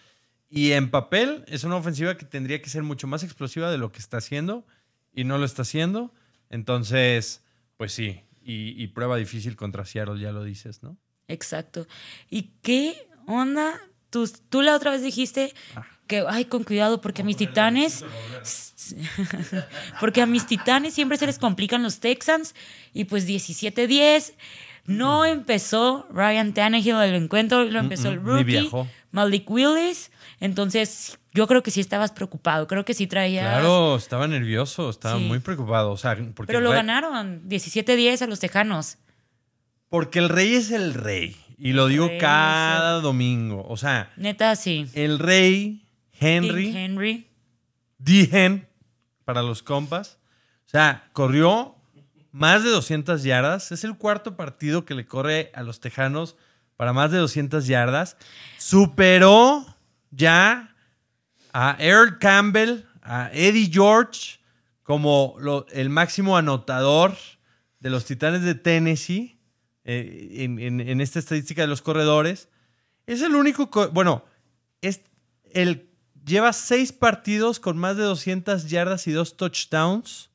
Y 0.48 0.72
en 0.72 0.90
papel 0.90 1.44
es 1.46 1.64
una 1.64 1.76
ofensiva 1.76 2.16
que 2.16 2.24
tendría 2.24 2.62
que 2.62 2.70
ser 2.70 2.82
mucho 2.82 3.06
más 3.06 3.22
explosiva 3.22 3.70
de 3.70 3.76
lo 3.76 3.92
que 3.92 3.98
está 3.98 4.16
haciendo 4.16 4.66
y 5.12 5.24
no 5.24 5.36
lo 5.36 5.44
está 5.44 5.60
haciendo. 5.60 6.14
Entonces, 6.48 7.42
pues 7.76 7.92
sí. 7.92 8.22
Y, 8.42 8.82
y 8.82 8.86
prueba 8.88 9.16
difícil 9.18 9.56
contra 9.56 9.84
Seattle, 9.84 10.18
ya 10.20 10.32
lo 10.32 10.42
dices, 10.42 10.82
¿no? 10.82 10.96
exacto. 11.30 11.86
¿Y 12.30 12.52
qué 12.62 13.06
onda? 13.26 13.78
Tú, 14.10 14.28
tú 14.48 14.62
la 14.62 14.74
otra 14.74 14.90
vez 14.90 15.02
dijiste 15.02 15.52
Ah. 15.74 15.82
que, 16.06 16.24
ay, 16.28 16.46
con 16.46 16.64
cuidado, 16.64 17.00
porque 17.00 17.22
a 17.22 17.24
mis 17.24 17.36
titanes. 17.36 18.04
porque 20.00 20.22
a 20.22 20.26
mis 20.26 20.46
titanes 20.46 20.94
siempre 20.94 21.18
se 21.18 21.26
les 21.26 21.38
complican 21.38 21.82
los 21.82 22.00
Texans. 22.00 22.54
Y 22.92 23.04
pues 23.04 23.26
17-10. 23.26 24.34
No 24.86 25.26
empezó 25.26 26.06
Ryan 26.10 26.54
Tannehill 26.54 26.96
el 27.02 27.14
encuentro, 27.14 27.64
lo 27.64 27.78
empezó 27.78 28.08
el 28.08 28.20
Mm, 28.20 28.26
rookie. 28.26 28.70
Malik 29.10 29.50
Willis. 29.50 30.10
Entonces, 30.40 31.18
yo 31.34 31.46
creo 31.46 31.62
que 31.62 31.70
sí 31.70 31.80
estabas 31.80 32.12
preocupado. 32.12 32.66
Creo 32.66 32.84
que 32.86 32.94
sí 32.94 33.06
traías. 33.06 33.44
Claro, 33.46 33.96
estaba 33.96 34.26
nervioso, 34.26 34.88
estaba 34.88 35.18
Sí. 35.18 35.24
muy 35.24 35.40
preocupado. 35.40 35.90
O 35.90 35.96
sea, 35.98 36.16
porque 36.34 36.46
Pero 36.52 36.60
lo 36.60 36.70
ganaron 36.70 37.46
17-10 37.48 38.22
a 38.22 38.26
los 38.26 38.40
Tejanos. 38.40 38.96
Porque 39.90 40.18
el 40.20 40.28
rey 40.30 40.54
es 40.54 40.70
el 40.70 40.94
rey. 40.94 41.36
Y 41.58 41.72
lo 41.72 41.86
digo 41.88 42.06
rey 42.06 42.18
cada 42.18 43.00
domingo. 43.00 43.64
O 43.68 43.76
sea, 43.76 44.12
Neta, 44.16 44.54
sí. 44.56 44.86
el 44.94 45.18
rey 45.18 45.84
Henry. 46.20 46.66
King 46.72 46.76
Henry. 46.76 47.26
Dijen 47.98 48.68
para 49.24 49.42
los 49.42 49.62
compas. 49.62 50.18
O 50.66 50.70
sea, 50.70 51.08
corrió 51.12 51.74
más 52.30 52.62
de 52.62 52.70
200 52.70 53.22
yardas. 53.24 53.72
Es 53.72 53.84
el 53.84 53.96
cuarto 53.96 54.36
partido 54.36 54.84
que 54.84 54.94
le 54.94 55.06
corre 55.06 55.50
a 55.54 55.62
los 55.62 55.80
Tejanos 55.80 56.36
para 56.76 56.92
más 56.92 57.10
de 57.10 57.18
200 57.18 57.66
yardas. 57.66 58.16
Superó 58.58 59.66
ya 60.10 60.74
a 61.52 61.76
Earl 61.80 62.18
Campbell, 62.18 62.82
a 63.02 63.30
Eddie 63.32 63.70
George 63.72 64.38
como 64.82 65.34
lo- 65.40 65.66
el 65.72 65.90
máximo 65.90 66.36
anotador 66.36 67.16
de 67.80 67.90
los 67.90 68.04
Titanes 68.04 68.42
de 68.42 68.54
Tennessee 68.54 69.37
eh, 69.88 70.28
en, 70.44 70.58
en- 70.58 70.80
en 70.80 71.00
esta 71.00 71.18
estadística 71.18 71.62
de 71.62 71.68
los 71.68 71.82
corredores. 71.82 72.48
Es 73.06 73.22
el 73.22 73.34
único, 73.34 73.70
co- 73.70 73.88
bueno, 73.90 74.24
es 74.82 75.00
el 75.52 75.88
lleva 76.26 76.52
seis 76.52 76.92
partidos 76.92 77.58
con 77.58 77.78
más 77.78 77.96
de 77.96 78.02
200 78.02 78.68
yardas 78.68 79.06
y 79.06 79.12
dos 79.12 79.36
touchdowns. 79.38 80.28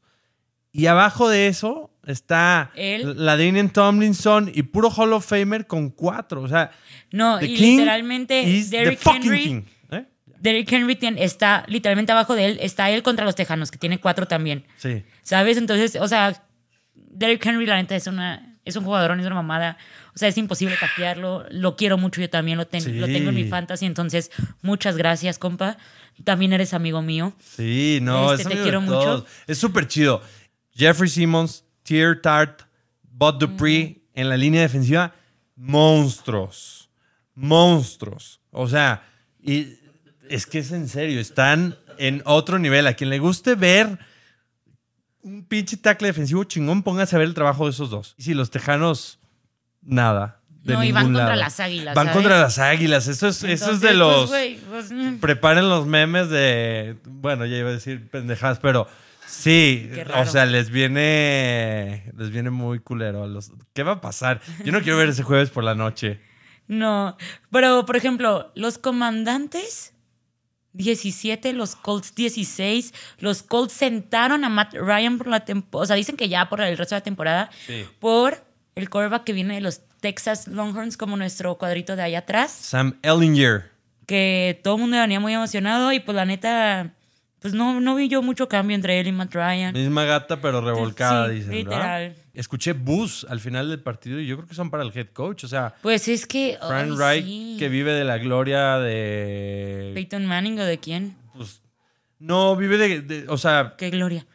Y 0.72 0.88
abajo 0.88 1.30
de 1.30 1.46
eso 1.48 1.92
está 2.04 2.72
Él. 2.74 3.14
la 3.24 3.38
Daniel 3.38 3.72
Tomlinson 3.72 4.52
y 4.56 4.64
puro 4.64 4.90
Hall 4.90 5.14
of 5.14 5.24
Famer 5.24 5.68
con 5.68 5.92
cuatro. 5.92 6.42
O 6.42 6.48
sea, 6.50 6.72
No, 7.12 7.40
y 7.40 7.56
literalmente 7.56 8.42
the 8.44 8.64
Derrick 8.78 9.00
Henry. 9.06 9.44
king. 9.44 9.62
¿Eh? 9.92 10.06
Derrick 10.40 10.72
Henry 10.74 10.96
tiene- 10.96 11.24
está 11.24 11.64
literalmente 11.68 12.12
abajo 12.12 12.34
de 12.34 12.46
él. 12.46 12.58
Está 12.60 12.90
él 12.90 13.04
contra 13.04 13.24
los 13.24 13.36
Tejanos, 13.36 13.70
que 13.70 13.78
tiene 13.78 14.00
cuatro 14.00 14.26
también. 14.28 14.66
Sí. 14.78 15.04
¿Sabes? 15.22 15.58
Entonces, 15.58 15.96
o 16.02 16.08
sea, 16.08 16.44
Derrick 16.96 17.46
Henry, 17.46 17.68
la 17.68 17.76
neta, 17.76 17.96
es, 17.96 18.08
una, 18.08 18.53
es 18.66 18.76
un 18.76 18.84
jugador, 18.86 19.18
es 19.20 19.26
una 19.26 19.36
mamada. 19.36 19.78
O 20.16 20.18
sea, 20.18 20.28
es 20.30 20.38
imposible 20.38 20.76
taclearlo. 20.80 21.46
Lo 21.50 21.76
quiero 21.76 21.98
mucho, 21.98 22.22
yo 22.22 22.30
también 22.30 22.58
lo, 22.58 22.66
ten- 22.68 22.82
Sí. 22.82 22.94
lo 22.94 23.08
tengo 23.08 23.30
en 23.30 23.36
mi 23.36 23.46
fantasy. 23.46 23.86
Entonces, 23.86 24.32
muchas 24.62 24.96
gracias, 24.98 25.38
compa. 25.40 25.78
También 26.24 26.54
eres 26.54 26.74
amigo 26.74 27.02
mío. 27.02 27.34
Sí, 27.40 28.00
no, 28.02 28.32
Este, 28.34 28.44
es 28.44 28.48
te 28.48 28.54
amigo 28.54 28.64
quiero 28.64 28.82
mucho. 28.82 29.26
Es 29.48 29.58
súper 29.58 29.88
chido. 29.88 30.22
Jeffrey 30.76 31.10
Simmons, 31.10 31.64
Tier 31.84 32.22
Tart, 32.22 32.62
Bud 33.04 33.36
Dupree 33.36 34.02
en 34.14 34.30
la 34.30 34.38
línea 34.38 34.62
defensiva, 34.62 35.14
monstruos. 35.56 36.90
Monstruos. 37.36 38.40
O 38.52 38.68
sea, 38.70 39.04
y 39.42 39.78
es 40.30 40.46
que 40.46 40.60
es 40.60 40.72
en 40.72 40.88
serio, 40.88 41.20
están 41.20 41.76
en 41.98 42.22
otro 42.26 42.60
nivel. 42.60 42.86
A 42.88 42.94
quien 42.94 43.10
le 43.10 43.20
guste 43.20 43.56
ver 43.56 43.98
un 45.24 45.44
pinche 45.46 45.78
tackle 45.78 46.08
defensivo 46.10 46.44
chingón, 46.44 46.84
póngase 46.84 47.16
a 47.16 47.20
ver 47.20 47.28
el 47.28 47.34
trabajo 47.34 47.66
de 47.66 47.72
esos 47.72 47.90
dos. 47.90 48.14
Y 48.18 48.24
si 48.24 48.34
los 48.34 48.52
tejanos, 48.52 49.20
nada. 49.82 50.42
de 50.64 50.74
No, 50.74 50.84
y 50.84 50.92
van 50.92 51.06
contra 51.06 51.36
las 51.36 51.60
águilas, 51.60 51.96
Van 51.96 52.06
¿sabes? 52.08 52.14
contra 52.22 52.40
las 52.42 52.60
águilas. 52.60 53.08
Eso 53.08 53.28
es, 53.28 53.44
eso 53.44 53.72
es 53.72 53.82
de 53.82 53.88
pues, 53.90 53.98
los. 53.98 54.30
pues, 54.70 54.92
mm. 54.92 55.16
Preparen 55.20 55.68
los 55.70 55.86
memes 55.86 56.30
de. 56.30 56.98
Bueno, 57.06 57.46
ya 57.46 57.58
iba 57.58 57.70
a 57.70 57.74
decir 57.74 58.08
pendejadas, 58.10 58.60
pero 58.60 58.88
sí. 59.28 59.90
O 60.16 60.26
sea, 60.26 60.46
les 60.46 60.70
viene. 60.70 62.12
Les 62.18 62.30
viene 62.30 62.50
muy 62.50 62.80
culero. 62.80 63.24
a 63.24 63.28
los- 63.28 63.52
¿Qué 63.74 63.84
va 63.84 63.94
a 63.94 64.02
pasar? 64.02 64.42
Yo 64.64 64.72
no 64.72 64.82
quiero 64.82 64.98
ver 64.98 65.10
ese 65.10 65.24
jueves 65.24 65.50
por 65.50 65.64
la 65.64 65.76
noche. 65.76 66.20
No, 66.66 67.18
pero 67.52 67.86
por 67.86 67.98
ejemplo, 67.98 68.50
los 68.56 68.78
comandantes 68.78 69.93
17, 70.74 71.54
los 71.54 71.76
Colts 71.76 72.14
16, 72.16 72.94
los 73.20 73.44
Colts 73.44 73.74
sentaron 73.74 74.44
a 74.44 74.50
Matt 74.50 74.74
Ryan 74.74 75.18
por 75.18 75.28
la 75.28 75.46
temporada, 75.46 75.84
o 75.84 75.88
sea, 75.88 75.96
dicen 75.96 76.18
que 76.18 76.30
ya 76.30 76.50
por 76.50 76.62
el 76.62 76.78
resto 76.78 76.96
de 76.96 77.00
la 77.00 77.04
temporada, 77.04 77.50
Sí. 77.66 77.86
por 78.00 78.44
el 78.76 78.90
quarterback 78.90 79.24
que 79.24 79.34
viene 79.34 79.56
de 79.56 79.62
los 79.62 79.82
Texas 80.00 80.48
Longhorns, 80.48 80.98
como 80.98 81.16
nuestro 81.16 81.58
cuadrito 81.58 81.96
de 81.96 82.02
allá 82.04 82.20
atrás, 82.20 82.52
Sam 82.52 82.98
Ellinger. 83.04 83.72
que 84.06 84.60
todo 84.64 84.76
el 84.76 84.82
mundo 84.82 84.98
venía 84.98 85.20
muy 85.20 85.34
emocionado 85.34 85.92
y 85.94 86.00
pues 86.00 86.16
la 86.16 86.26
neta, 86.26 86.92
pues 87.44 87.54
no, 87.54 87.80
no 87.80 87.94
vi 87.96 88.08
yo 88.08 88.24
mucho 88.24 88.48
cambio 88.50 88.74
entre 88.74 89.00
él 89.00 89.06
y 89.08 89.12
Matt 89.12 89.36
Ryan. 89.36 89.74
Misma 89.74 90.06
gata, 90.06 90.42
pero 90.42 90.62
revolcada, 90.62 91.28
Sí, 91.28 91.36
dicen. 91.36 91.50
¿verdad? 91.52 91.60
literal. 91.70 92.16
Escuché 92.34 92.74
bus 92.74 93.28
al 93.30 93.40
final 93.40 93.70
del 93.70 93.80
partido 93.82 94.20
y 94.20 94.26
yo 94.26 94.38
creo 94.38 94.48
que 94.48 94.56
son 94.56 94.72
para 94.72 94.82
el 94.82 94.92
head 94.98 95.10
coach. 95.14 95.44
O 95.44 95.48
sea, 95.48 95.76
Pues 95.84 96.08
es 96.08 96.26
que... 96.26 96.58
Frank 96.60 96.92
ay, 96.94 96.98
Reich, 96.98 97.26
sí. 97.26 97.56
que 97.60 97.70
vive 97.70 97.92
de 97.94 98.04
la 98.06 98.18
gloria 98.18 98.80
de. 98.80 99.92
Peyton 99.94 100.26
Manning 100.26 100.60
o 100.60 100.66
de 100.66 100.80
quién? 100.80 101.16
pues, 101.36 101.62
no, 102.18 102.56
vive 102.56 102.78
de, 102.78 103.02
de- 103.02 103.26
O 103.28 103.38
sea, 103.38 103.76
Qué 103.78 103.90
gloria. 103.92 104.26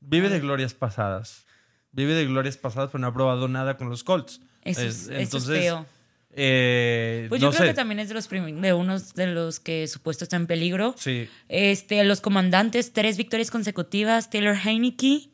vive 0.00 0.28
de 0.28 0.40
glorias 0.40 0.74
pasadas. 0.74 1.46
Vive 1.92 2.14
de 2.14 2.26
glorias 2.26 2.56
pasadas, 2.56 2.90
pero 2.90 3.00
no 3.00 3.06
ha 3.06 3.14
probado 3.14 3.48
nada 3.48 3.76
con 3.76 3.88
los 3.88 4.04
Colts. 4.04 4.40
Eso 4.62 4.82
es, 4.82 5.08
eso 5.08 5.38
es 5.38 5.46
feo. 5.46 5.86
Eh, 6.34 7.26
Pues 7.28 7.40
no 7.40 7.48
yo 7.48 7.56
creo 7.56 7.66
sé. 7.66 7.72
que 7.72 7.74
también 7.74 7.98
es 8.00 8.08
de 8.08 8.14
los 8.14 8.28
de 8.28 8.72
unos 8.72 9.14
de 9.14 9.26
los 9.26 9.60
que 9.60 9.86
supuesto 9.88 10.24
está 10.24 10.36
en 10.36 10.46
peligro. 10.46 10.94
Sí. 10.98 11.28
Este, 11.48 12.02
los 12.04 12.20
comandantes, 12.20 12.92
tres 12.92 13.16
victorias 13.16 13.50
consecutivas, 13.50 14.30
Taylor 14.30 14.56
Heineke, 14.56 15.28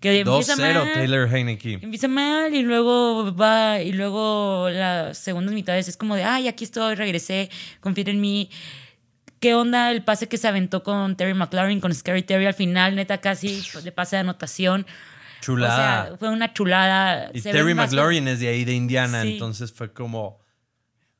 que 0.00 0.20
empieza 0.20 0.54
2-0 0.54 0.58
mal, 0.58 0.92
Taylor 0.92 1.28
Heineke. 1.34 1.78
empieza 1.82 2.08
mal 2.08 2.54
y 2.54 2.62
luego 2.62 3.34
va 3.34 3.80
y 3.80 3.92
luego 3.92 4.68
las 4.70 5.18
segundas 5.18 5.54
mitades 5.54 5.88
es 5.88 5.96
como 5.96 6.14
de, 6.16 6.24
ay, 6.24 6.48
aquí 6.48 6.64
estoy, 6.64 6.94
regresé, 6.94 7.50
confía 7.80 8.04
en 8.06 8.20
mí. 8.20 8.50
¿Qué 9.40 9.54
onda 9.54 9.90
el 9.90 10.02
pase 10.02 10.28
que 10.28 10.38
se 10.38 10.48
aventó 10.48 10.82
con 10.82 11.14
Terry 11.16 11.34
McLaurin, 11.34 11.78
con 11.80 11.94
Scary 11.94 12.22
Terry 12.22 12.46
al 12.46 12.54
final, 12.54 12.94
neta 12.96 13.18
casi 13.18 13.62
de 13.82 13.92
pase 13.92 14.16
de 14.16 14.20
anotación? 14.20 14.86
Chulada. 15.46 16.02
O 16.04 16.06
sea, 16.08 16.16
fue 16.18 16.30
una 16.30 16.52
chulada. 16.52 17.30
y 17.32 17.40
Se 17.40 17.52
Terry 17.52 17.74
McLaurin 17.74 18.26
es 18.28 18.40
de 18.40 18.48
ahí, 18.48 18.64
de 18.64 18.72
Indiana. 18.74 19.22
Sí. 19.22 19.34
Entonces 19.34 19.72
fue 19.72 19.92
como. 19.92 20.38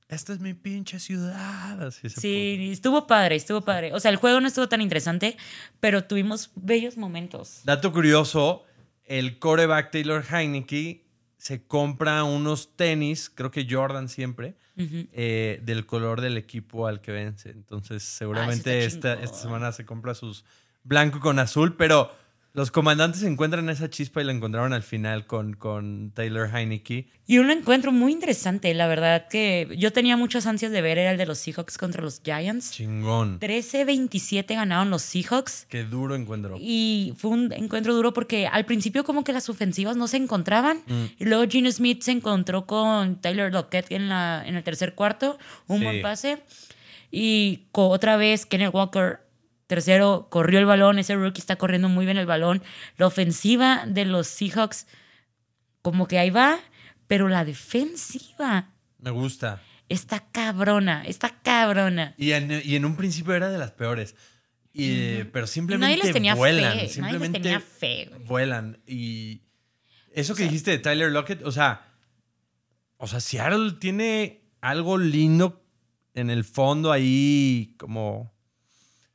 Esta 0.08 0.32
es 0.32 0.40
mi 0.40 0.54
pinche 0.54 1.00
ciudad. 1.00 1.82
Así 1.82 2.08
se 2.08 2.20
Sí, 2.20 2.70
estuvo 2.72 3.06
padre, 3.06 3.34
estuvo 3.36 3.60
padre. 3.62 3.92
O 3.92 3.98
sea, 4.00 4.10
el 4.10 4.16
juego 4.16 4.40
no 4.40 4.46
estuvo 4.48 4.68
tan 4.68 4.80
interesante, 4.80 5.36
pero 5.80 6.04
tuvimos 6.04 6.50
bellos 6.54 6.96
momentos. 6.96 7.60
Dato 7.64 7.92
curioso, 7.92 8.64
el 9.04 9.38
coreback 9.38 9.90
Taylor 9.90 10.24
Heineke 10.30 11.04
se 11.38 11.64
compra 11.66 12.22
unos 12.24 12.76
tenis, 12.76 13.30
creo 13.32 13.50
que 13.50 13.66
Jordan 13.68 14.08
siempre, 14.08 14.56
eh, 14.76 15.60
del 15.62 15.86
color 15.86 16.20
del 16.20 16.36
equipo 16.36 16.86
al 16.86 17.00
que 17.00 17.12
vence. 17.12 17.50
Entonces 17.50 18.02
seguramente 18.02 18.70
Ah, 18.70 18.84
está 18.84 19.12
esta, 19.12 19.24
esta 19.24 19.38
semana 19.38 19.72
se 19.72 19.84
compra 19.84 20.14
sus 20.14 20.44
blanco 20.84 21.18
con 21.20 21.38
azul, 21.40 21.76
pero 21.76 22.12
los 22.56 22.70
comandantes 22.70 23.22
encuentran 23.22 23.68
esa 23.68 23.88
chispa 23.90 24.22
y 24.22 24.24
la 24.24 24.32
encontraron 24.32 24.72
al 24.72 24.82
final 24.82 25.26
con, 25.26 25.52
con 25.54 26.10
Taylor 26.14 26.48
Heineke. 26.52 27.06
Y 27.26 27.36
un 27.38 27.50
encuentro 27.50 27.92
muy 27.92 28.12
interesante, 28.12 28.72
la 28.72 28.86
verdad 28.86 29.28
que 29.28 29.68
yo 29.76 29.92
tenía 29.92 30.16
muchas 30.16 30.46
ansias 30.46 30.72
de 30.72 30.80
ver, 30.80 30.96
era 30.96 31.10
el 31.10 31.18
de 31.18 31.26
los 31.26 31.38
Seahawks 31.38 31.76
contra 31.76 32.02
los 32.02 32.22
Giants. 32.24 32.70
Chingón. 32.72 33.38
13-27 33.40 34.54
ganaron 34.54 34.88
los 34.90 35.02
Seahawks. 35.02 35.66
Qué 35.68 35.84
duro 35.84 36.14
encuentro. 36.14 36.56
Y 36.58 37.12
fue 37.18 37.30
un 37.30 37.52
encuentro 37.52 37.94
duro 37.94 38.12
porque 38.14 38.46
al 38.46 38.64
principio 38.64 39.04
como 39.04 39.22
que 39.22 39.32
las 39.34 39.48
ofensivas 39.50 39.96
no 39.96 40.08
se 40.08 40.16
encontraban. 40.16 40.78
Mm. 40.86 41.04
Y 41.18 41.24
luego 41.26 41.44
Gino 41.50 41.70
Smith 41.70 42.02
se 42.02 42.12
encontró 42.12 42.66
con 42.66 43.20
Tyler 43.20 43.52
Lockett 43.52 43.92
en, 43.92 44.08
la, 44.08 44.42
en 44.46 44.56
el 44.56 44.64
tercer 44.64 44.94
cuarto. 44.94 45.38
Un 45.66 45.78
Sí. 45.80 45.84
buen 45.84 46.00
pase. 46.02 46.38
Y 47.10 47.66
otra 47.72 48.16
vez 48.16 48.46
Kenneth 48.46 48.74
Walker, 48.74 49.20
tercero, 49.66 50.28
corrió 50.30 50.58
el 50.58 50.66
balón. 50.66 50.98
Ese 50.98 51.14
rookie 51.14 51.40
está 51.40 51.56
corriendo 51.56 51.88
muy 51.88 52.04
bien 52.04 52.16
el 52.18 52.26
balón. 52.26 52.62
La 52.96 53.06
ofensiva 53.06 53.84
de 53.86 54.04
los 54.04 54.26
Seahawks 54.26 54.86
como 55.82 56.06
que 56.08 56.18
ahí 56.18 56.30
va. 56.30 56.58
Pero 57.06 57.28
la 57.28 57.44
defensiva 57.44 58.70
Me 58.98 59.10
gusta. 59.10 59.62
está 59.88 60.26
cabrona. 60.32 61.04
Está 61.06 61.40
cabrona. 61.42 62.14
Y 62.16 62.32
en, 62.32 62.62
y 62.64 62.74
en 62.76 62.84
un 62.84 62.96
principio 62.96 63.34
era 63.34 63.48
de 63.50 63.58
las 63.58 63.70
peores. 63.72 64.16
Y, 64.72 65.24
Pero 65.32 65.46
simplemente 65.46 65.86
nadie 65.96 66.02
les 66.04 66.12
tenía 66.12 66.34
vuelan. 66.34 66.62
fe, 66.64 66.68
nadie 66.68 66.82
les 66.82 66.92
simplemente 66.92 67.40
tenía 67.40 67.60
fe, 67.60 68.08
güey. 68.10 68.24
Vuelan. 68.24 68.78
Y 68.86 69.40
eso 70.12 70.34
que 70.34 70.42
dijiste 70.42 70.70
de 70.72 70.78
Tyler 70.78 71.10
Lockett, 71.12 71.42
o 71.44 71.52
sea, 71.52 71.94
o 72.98 73.06
sea, 73.06 73.20
Seattle 73.20 73.72
tiene 73.80 74.42
algo 74.60 74.98
lindo 74.98 75.64
en 76.14 76.28
el 76.30 76.44
fondo 76.44 76.92
ahí, 76.92 77.74
como... 77.78 78.35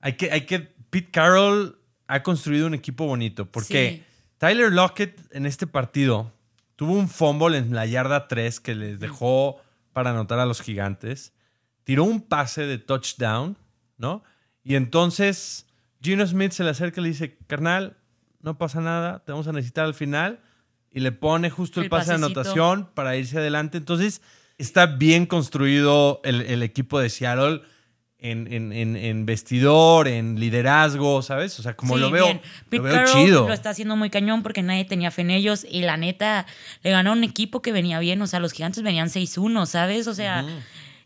Hay 0.01 0.13
que, 0.13 0.31
hay 0.31 0.45
que... 0.45 0.59
Pete 0.89 1.09
Carroll 1.09 1.79
ha 2.07 2.21
construido 2.21 2.67
un 2.67 2.73
equipo 2.73 3.05
bonito, 3.05 3.49
porque 3.49 4.03
Sí. 4.03 4.03
Tyler 4.37 4.71
Lockett 4.71 5.19
en 5.33 5.45
este 5.45 5.67
partido 5.67 6.33
tuvo 6.75 6.93
un 6.93 7.07
fumble 7.07 7.57
en 7.57 7.73
la 7.75 7.85
yarda 7.85 8.27
3 8.27 8.59
que 8.59 8.75
les 8.75 8.99
dejó 8.99 9.61
para 9.93 10.09
anotar 10.09 10.39
a 10.39 10.45
los 10.45 10.61
gigantes. 10.61 11.31
Tiró 11.83 12.03
un 12.03 12.21
pase 12.21 12.65
de 12.65 12.77
touchdown, 12.79 13.55
¿no? 13.97 14.23
Y 14.63 14.75
entonces 14.75 15.67
Gino 16.01 16.25
Smith 16.25 16.51
se 16.53 16.63
le 16.63 16.71
acerca 16.71 16.99
y 16.99 17.03
le 17.03 17.09
dice, 17.09 17.37
carnal, 17.47 17.97
no 18.41 18.57
pasa 18.57 18.81
nada, 18.81 19.23
te 19.23 19.31
vamos 19.31 19.47
a 19.47 19.51
necesitar 19.53 19.85
al 19.85 19.93
final. 19.93 20.39
Y 20.91 20.99
le 20.99 21.11
pone 21.11 21.49
justo 21.49 21.79
el, 21.79 21.85
El 21.85 21.89
pase 21.89 22.09
de 22.09 22.15
anotación 22.15 22.89
para 22.93 23.15
irse 23.15 23.37
adelante. 23.37 23.77
Entonces 23.77 24.21
está 24.57 24.87
bien 24.87 25.25
construido 25.25 26.19
el, 26.23 26.41
el 26.41 26.63
equipo 26.63 26.99
de 26.99 27.09
Seattle 27.09 27.61
en, 28.21 28.51
en- 28.53 28.71
en- 28.71 28.95
en 28.95 29.25
vestidor, 29.25 30.07
en 30.07 30.39
liderazgo, 30.39 31.21
¿sabes? 31.23 31.59
O 31.59 31.63
sea, 31.63 31.75
como 31.75 31.95
Sí, 31.95 32.01
lo 32.01 32.11
veo, 32.11 32.39
lo 32.69 32.83
veo 32.83 33.05
chido. 33.07 33.47
Lo 33.47 33.53
está 33.53 33.71
haciendo 33.71 33.95
muy 33.95 34.09
cañón 34.11 34.43
porque 34.43 34.61
nadie 34.61 34.85
tenía 34.85 35.09
fe 35.11 35.23
en 35.23 35.31
ellos. 35.31 35.65
Y 35.69 35.81
la 35.81 35.97
neta, 35.97 36.45
le 36.83 36.91
ganó 36.91 37.13
un 37.13 37.23
equipo 37.23 37.61
que 37.63 37.71
venía 37.71 37.99
bien. 37.99 38.21
O 38.21 38.27
sea, 38.27 38.39
los 38.39 38.51
gigantes 38.53 38.83
venían 38.83 39.09
6-1, 39.09 39.65
¿sabes? 39.65 40.05
O 40.07 40.13
sea, 40.13 40.45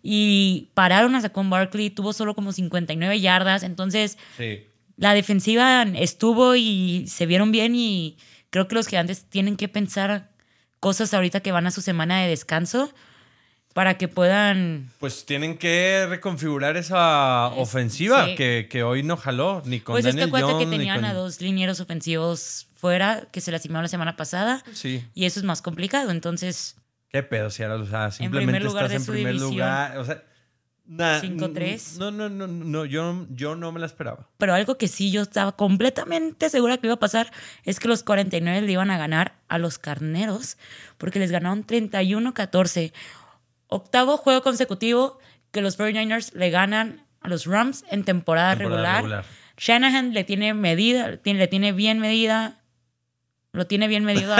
y 0.04 0.70
pararon 0.74 1.16
a 1.16 1.22
Saquon 1.22 1.50
Barkley. 1.50 1.90
Tuvo 1.90 2.12
solo 2.14 2.36
como 2.36 2.52
59 2.52 3.20
yardas. 3.22 3.64
Entonces, 3.64 4.18
Sí. 4.38 4.66
la 4.98 5.14
defensiva 5.14 5.84
estuvo 5.96 6.56
y 6.56 7.06
se 7.08 7.26
vieron 7.26 7.52
bien. 7.52 7.76
Y 7.76 8.18
creo 8.50 8.68
que 8.68 8.76
los 8.76 8.88
gigantes 8.88 9.26
tienen 9.30 9.56
que 9.56 9.68
pensar 9.70 10.32
cosas 10.82 11.14
ahorita 11.14 11.40
que 11.40 11.52
van 11.52 11.66
a 11.66 11.72
su 11.72 11.82
semana 11.82 12.22
de 12.22 12.28
descanso 12.30 12.94
para 13.76 13.98
que 13.98 14.08
puedan. 14.08 14.90
Pues 15.00 15.26
tienen 15.26 15.58
que 15.58 16.06
reconfigurar 16.08 16.78
esa 16.78 17.48
ofensiva 17.48 18.26
sí. 18.26 18.36
que, 18.36 18.68
que 18.70 18.84
hoy 18.84 19.04
no 19.04 19.18
jaló, 19.18 19.62
ni 19.66 19.82
con 19.82 19.96
Pues 19.96 20.06
es 20.06 20.16
que 20.16 20.22
Daniel 20.22 20.30
acuérdate 20.30 20.54
que 20.54 20.64
Jones, 20.64 20.70
ni 20.70 20.78
tenían 20.78 21.02
con- 21.02 21.06
a 21.06 21.14
dos 21.14 21.42
linieros 21.42 21.82
ofensivos 21.82 22.68
fuera 22.74 23.28
que 23.34 23.42
se 23.42 23.52
lastimaron 23.52 23.84
la 23.84 23.90
semana 23.90 24.16
pasada. 24.16 24.64
Sí. 24.72 25.04
Y 25.14 25.26
eso 25.26 25.42
es 25.42 25.44
más 25.44 25.62
complicado. 25.62 26.12
Entonces, 26.12 26.78
¿Qué 27.10 27.22
pedo, 27.22 27.50
Seattle? 27.50 27.84
O 27.84 27.86
sea, 27.86 28.12
simplemente 28.12 28.62
lugar 28.62 28.86
estás 28.86 29.02
en 29.08 29.14
primer 29.14 29.34
división. 29.34 29.52
lugar. 29.52 29.98
O 29.98 30.06
sea, 30.06 30.24
na- 30.86 31.20
5-3. 31.22 31.98
No, 31.98 32.12
no, 32.12 32.30
no, 32.30 32.48
no, 32.48 32.86
yo, 32.86 33.26
yo 33.30 33.56
no 33.58 33.74
me 33.74 33.82
la 33.82 33.88
esperaba. 33.88 34.30
pero 34.38 34.54
algo 34.54 34.78
que 34.78 34.88
sí 34.88 35.12
yo 35.12 35.22
estaba 35.24 35.52
completamente 35.54 36.50
segura 36.50 36.78
que 36.78 36.88
iba 36.88 36.94
a 36.94 37.00
pasar 37.00 37.30
es 37.66 37.82
que 37.82 37.90
los 37.90 38.04
49 38.04 38.62
le 38.62 38.72
iban 38.72 38.90
a 38.90 38.98
ganar 38.98 39.36
a 39.50 39.58
los 39.58 39.80
carneros 39.80 40.58
porque 40.98 41.20
les 41.20 41.30
ganaron 41.32 41.66
31-14. 41.66 42.94
Octavo 43.68 44.18
juego 44.18 44.42
consecutivo 44.42 45.20
que 45.52 45.62
los 45.62 45.78
49ers 45.80 46.34
le 46.34 46.50
ganan 46.50 47.06
a 47.22 47.30
los 47.30 47.46
Rams 47.46 47.86
en 47.90 48.04
temporada, 48.04 48.56
Temporada 48.56 49.02
regular. 49.02 49.04
regular. 49.04 49.26
Shanahan 49.58 50.14
le 50.14 50.24
tiene 50.26 50.54
medida, 50.54 51.18
le 51.24 51.48
tiene 51.48 51.72
bien 51.72 52.00
medida. 52.00 52.60
Lo 53.54 53.66
tiene 53.68 53.88
bien 53.88 54.04
medido. 54.04 54.36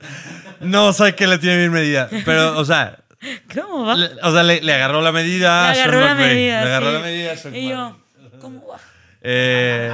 no 0.60 0.92
sé 0.94 1.14
qué 1.14 1.26
le 1.26 1.36
tiene 1.38 1.58
bien 1.58 1.72
medida, 1.72 2.08
pero, 2.24 2.58
o 2.58 2.64
sea, 2.64 3.00
¿Cómo 3.54 3.84
va? 3.84 3.94
le- 3.96 4.10
o 4.22 4.32
sea, 4.32 4.42
le, 4.42 4.62
le 4.62 4.72
agarró 4.72 5.02
la 5.02 5.12
medida. 5.12 5.66
a 5.66 5.68
Le 5.70 5.74
Sean 5.76 5.88
agarró 5.88 6.00
la 6.06 6.14
McVay. 6.14 6.34
medida. 6.34 6.64
Le 6.64 6.68
agarró 6.70 6.86
sí. 6.88 6.92
la 6.94 7.00
medida. 7.00 7.32
a 7.32 7.36
Sean 7.36 7.54
Y 7.54 7.68
yo. 7.68 8.00
¿cómo 8.40 8.66
va? 8.66 8.78
Eh, 9.20 9.92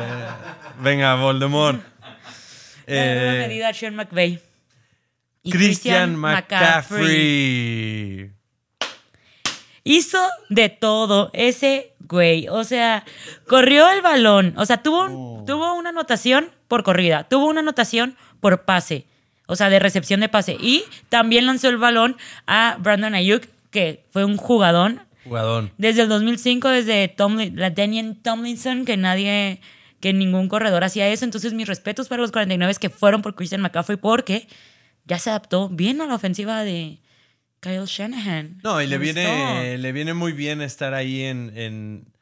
venga, 0.81 1.15
Voldemort. 1.17 1.81
Le 2.87 3.01
agarró 3.01 3.21
la 3.27 3.35
Eh, 3.35 3.39
medida 3.49 3.69
a 3.71 3.75
Sean 3.75 3.97
McVay. 3.97 4.41
Y 5.43 5.51
Christian 5.51 6.15
McCaffrey. 6.17 8.31
Hizo 9.89 10.19
de 10.49 10.69
todo 10.69 11.31
ese 11.33 11.93
güey. 12.09 12.49
O 12.49 12.65
sea, 12.65 13.05
corrió 13.47 13.89
el 13.91 14.03
balón. 14.03 14.53
O 14.57 14.67
sea, 14.67 14.83
tuvo, 14.83 15.05
un- 15.05 15.13
Oh. 15.15 15.45
tuvo 15.47 15.75
una 15.75 15.91
anotación 15.91 16.51
por 16.69 16.83
corrida. 16.83 17.25
Tuvo 17.29 17.47
una 17.47 17.61
anotación 17.61 18.17
por 18.41 18.65
pase. 18.65 19.07
O 19.47 19.55
sea, 19.55 19.71
de 19.71 19.79
recepción 19.79 20.19
de 20.21 20.29
pase. 20.29 20.57
Y 20.61 20.83
también 21.09 21.47
lanzó 21.47 21.69
el 21.69 21.77
balón 21.77 22.17
a 22.49 22.77
Brandon 22.81 23.15
Ayuk, 23.15 23.45
que 23.71 24.05
fue 24.11 24.25
un 24.25 24.37
jugadón. 24.37 25.03
Jugadón. 25.25 25.71
Desde 25.79 26.03
el 26.03 26.09
2005, 26.09 26.69
desde 26.69 27.07
Tomlin, 27.09 27.59
la 27.59 27.71
Daniel 27.71 28.17
Tomlinson, 28.21 28.85
que 28.85 28.97
nadie, 28.97 29.61
que 30.01 30.13
ningún 30.13 30.49
corredor 30.49 30.83
hacía 30.83 31.09
eso. 31.09 31.25
Entonces, 31.25 31.53
mis 31.53 31.69
respetos 31.69 32.09
para 32.09 32.23
los 32.23 32.33
49 32.33 32.75
que 32.81 32.91
fueron 32.91 33.23
por 33.23 33.35
Christian 33.37 33.61
McCaffrey 33.61 33.97
porque 33.99 34.49
ya 35.05 35.19
se 35.21 35.31
adaptó 35.31 35.69
bien 35.69 36.01
a 36.01 36.07
la 36.07 36.15
ofensiva 36.17 36.65
de 36.65 36.99
Kyle 37.67 37.85
Shanahan. 37.87 38.61
No, 38.63 38.81
y 38.81 38.87
le 38.87 38.99
viene, 38.99 39.79
le 39.79 39.93
viene 39.93 40.15
muy 40.15 40.33
bien 40.33 40.63
estar 40.63 40.95
ahí 40.95 41.23
en, 41.23 41.53
en, 41.57 42.13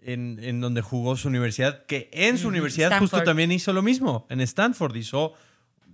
en, 0.00 0.38
en 0.42 0.60
donde 0.60 0.80
jugó 0.82 1.16
su 1.16 1.28
universidad, 1.28 1.84
que 1.86 2.08
en 2.12 2.38
su 2.38 2.48
universidad 2.48 2.88
justo 3.00 3.16
también 3.26 3.52
hizo 3.52 3.72
lo 3.72 3.82
mismo. 3.82 4.26
En 4.30 4.40
Stanford 4.40 4.96
hizo, 4.96 5.34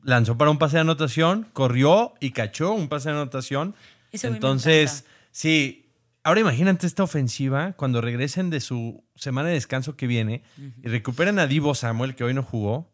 lanzó 0.03 0.39
para 0.39 0.51
un 0.51 0.59
pase 0.59 0.77
de 0.77 0.83
anotación, 0.83 1.49
corrió 1.53 2.15
y 2.21 2.31
cachó 2.31 2.73
un 2.73 2.89
pase 2.89 3.09
de 3.11 3.17
anotación. 3.17 3.75
Entonces, 4.37 5.05
sí. 5.33 5.81
Ahora 6.27 6.41
imagínate 6.41 6.87
esta 6.87 7.03
ofensiva 7.03 7.73
cuando 7.75 8.01
regresen 8.01 8.49
de 8.49 8.61
su 8.61 9.05
semana 9.15 9.49
de 9.49 9.55
descanso 9.57 9.95
que 9.97 10.07
viene 10.07 10.43
y 10.83 10.89
recuperen 10.89 11.39
a 11.39 11.47
Divo 11.47 11.75
Samuel, 11.75 12.15
que 12.15 12.25
hoy 12.25 12.33
no 12.33 12.43
jugó. 12.43 12.91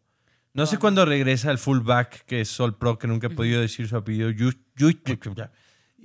No 0.53 0.65
sé 0.65 0.77
cuándo 0.79 1.05
regresa 1.05 1.49
el 1.49 1.57
fullback, 1.57 2.25
que 2.25 2.41
es 2.41 2.49
Sol 2.49 2.77
Pro, 2.77 2.99
que 2.99 3.07
nunca 3.07 3.27
he 3.27 3.29
podido 3.29 3.61
decir 3.61 3.87
su 3.87 3.95
apellido. 3.95 4.31
Yu- 4.31 4.57
Yu- 4.75 4.99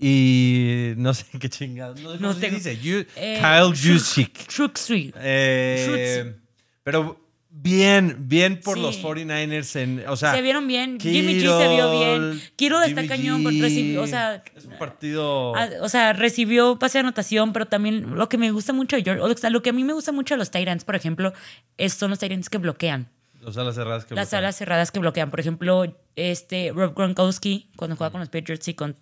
y 0.00 0.92
no 0.96 1.14
sé 1.14 1.24
qué 1.40 1.48
chingados. 1.48 2.00
No 2.00 2.12
sé 2.12 2.16
No 2.18 2.28
cómo 2.28 2.34
se 2.34 2.40
tengo- 2.40 2.56
dice. 2.56 2.78
Yu- 2.80 3.06
Eh, 3.16 3.38
Kyle 3.40 3.74
Juszczyk. 3.74 5.12
Eh, 5.20 6.34
pero 6.82 7.20
bien, 7.50 8.16
bien 8.28 8.60
por 8.60 8.76
Sí. 8.76 8.82
los 8.82 8.96
49ers. 9.02 9.76
En, 9.76 10.04
o 10.08 10.16
sea, 10.16 10.34
se 10.34 10.42
vieron 10.42 10.66
bien. 10.68 11.00
Jimmy 11.00 11.34
G 11.40 11.40
se 11.58 11.68
vio 11.68 11.90
bien. 11.98 12.40
Kittle 12.56 12.78
está 12.86 13.02
Jimmy 13.02 13.08
cañón. 13.08 13.44
Recibió- 13.60 14.02
o 14.02 14.06
sea, 14.06 14.42
es 14.54 14.64
un 14.66 14.78
partido. 14.78 15.54
Ah, 15.56 15.68
O 15.80 15.88
sea, 15.88 16.12
recibió 16.12 16.78
pase 16.78 16.98
de 16.98 17.00
anotación, 17.00 17.52
pero 17.52 17.66
también 17.66 18.14
lo 18.14 18.28
que 18.28 18.38
me 18.38 18.50
gusta 18.50 18.72
mucho 18.72 18.96
de 18.96 19.02
George, 19.02 19.22
o 19.22 19.36
sea, 19.36 19.50
lo 19.50 19.62
que 19.62 19.70
a 19.70 19.72
mí 19.72 19.84
me 19.84 19.92
gusta 19.94 20.12
mucho 20.12 20.34
de 20.34 20.38
los 20.38 20.50
Tyrants, 20.50 20.84
por 20.84 20.96
ejemplo, 20.96 21.32
es, 21.78 21.94
son 21.94 22.10
los 22.10 22.18
Tyrants 22.18 22.48
que 22.50 22.58
bloquean. 22.58 23.08
Los 23.40 23.56
alas 23.58 23.76
cerradas 23.76 24.04
que 24.04 24.14
Las 24.14 24.26
bloquean. 24.28 24.44
alas 24.44 24.56
cerradas 24.56 24.90
que 24.90 24.98
bloquean. 24.98 25.30
Por 25.30 25.38
ejemplo, 25.40 25.96
este 26.16 26.72
Rob 26.74 26.94
Gronkowski, 26.96 27.70
cuando 27.76 27.94
jugaba 27.96 28.10
con 28.12 28.20
los 28.20 28.28
Patriots 28.28 28.66
y 28.68 28.74
con 28.74 28.96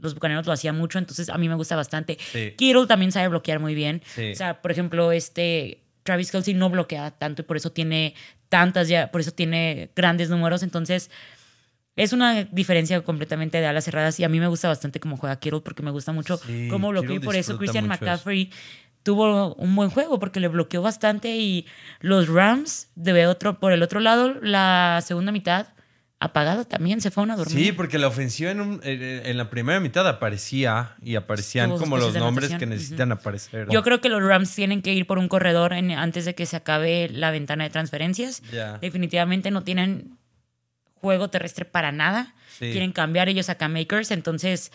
los 0.00 0.14
Bucaneros 0.14 0.46
lo 0.46 0.52
hacía 0.52 0.72
mucho, 0.72 0.98
entonces 0.98 1.28
a 1.28 1.38
mí 1.38 1.48
me 1.48 1.54
gusta 1.54 1.76
bastante. 1.76 2.18
Sí. 2.32 2.54
Kittle 2.56 2.86
también 2.86 3.12
sabe 3.12 3.28
bloquear 3.28 3.60
muy 3.60 3.74
bien. 3.74 4.02
Sí. 4.14 4.32
O 4.32 4.34
sea, 4.34 4.60
por 4.62 4.70
ejemplo, 4.70 5.12
este 5.12 5.82
Travis 6.02 6.30
Kelsey 6.30 6.54
no 6.54 6.70
bloquea 6.70 7.10
tanto 7.10 7.42
y 7.42 7.44
por 7.44 7.56
eso 7.56 7.70
tiene 7.70 8.14
tantas 8.48 8.88
ya, 8.88 9.10
por 9.10 9.20
eso 9.20 9.30
tiene 9.32 9.90
grandes 9.94 10.30
números, 10.30 10.62
entonces 10.62 11.10
es 11.96 12.12
una 12.12 12.44
diferencia 12.44 13.02
completamente 13.02 13.58
de 13.60 13.66
alas 13.66 13.84
cerradas 13.84 14.18
y 14.20 14.24
a 14.24 14.28
mí 14.28 14.38
me 14.38 14.46
gusta 14.46 14.68
bastante 14.68 15.00
cómo 15.00 15.16
juega 15.16 15.38
Kittle 15.38 15.60
porque 15.60 15.82
me 15.82 15.90
gusta 15.90 16.12
mucho 16.12 16.38
Sí, 16.38 16.68
cómo 16.70 16.88
bloquea 16.90 17.16
y 17.16 17.18
por 17.18 17.36
eso 17.36 17.58
Christian 17.58 17.84
eso. 17.84 17.92
McCaffrey 17.92 18.50
tuvo 19.02 19.54
un 19.56 19.74
buen 19.74 19.90
juego 19.90 20.18
porque 20.18 20.40
le 20.40 20.48
bloqueó 20.48 20.80
bastante 20.80 21.36
y 21.36 21.66
los 22.00 22.28
Rams 22.28 22.88
de 22.94 23.26
otro 23.26 23.58
por 23.58 23.72
el 23.72 23.82
otro 23.82 24.00
lado 24.00 24.34
la 24.40 25.02
segunda 25.04 25.32
mitad 25.32 25.66
apagado 26.20 26.64
también 26.64 27.00
se 27.00 27.10
fueron 27.12 27.30
a 27.30 27.36
dormir. 27.36 27.66
Sí, 27.66 27.72
porque 27.72 27.98
la 27.98 28.08
ofensiva 28.08 28.50
en, 28.50 28.60
un- 28.60 28.80
en- 28.82 29.36
la 29.36 29.50
primera 29.50 29.78
mitad 29.78 30.06
aparecía 30.08 30.96
y 31.00 31.14
aparecían 31.14 31.70
como 31.78 31.96
los 31.96 32.12
nombres 32.14 32.54
que 32.54 32.66
necesitan 32.66 33.12
aparecer. 33.12 33.68
Yo 33.70 33.82
creo 33.84 34.00
que 34.00 34.08
los 34.08 34.22
Rams 34.22 34.52
tienen 34.54 34.82
que 34.82 34.92
ir 34.92 35.06
por 35.06 35.18
un 35.18 35.28
corredor 35.28 35.72
en- 35.72 35.92
antes 35.92 36.24
de 36.24 36.34
que 36.34 36.44
se 36.46 36.56
acabe 36.56 37.08
la 37.08 37.30
ventana 37.30 37.64
de 37.64 37.70
transferencias. 37.70 38.42
Definitivamente 38.80 39.50
no 39.52 39.62
tienen 39.62 40.18
juego 40.94 41.28
terrestre 41.30 41.64
para 41.64 41.92
nada. 41.92 42.34
Sí. 42.58 42.70
Quieren 42.72 42.90
cambiar 42.92 43.28
ellos 43.28 43.48
a 43.48 43.54
Cam 43.54 43.72
Makers. 43.72 44.10
Entonces, 44.10 44.72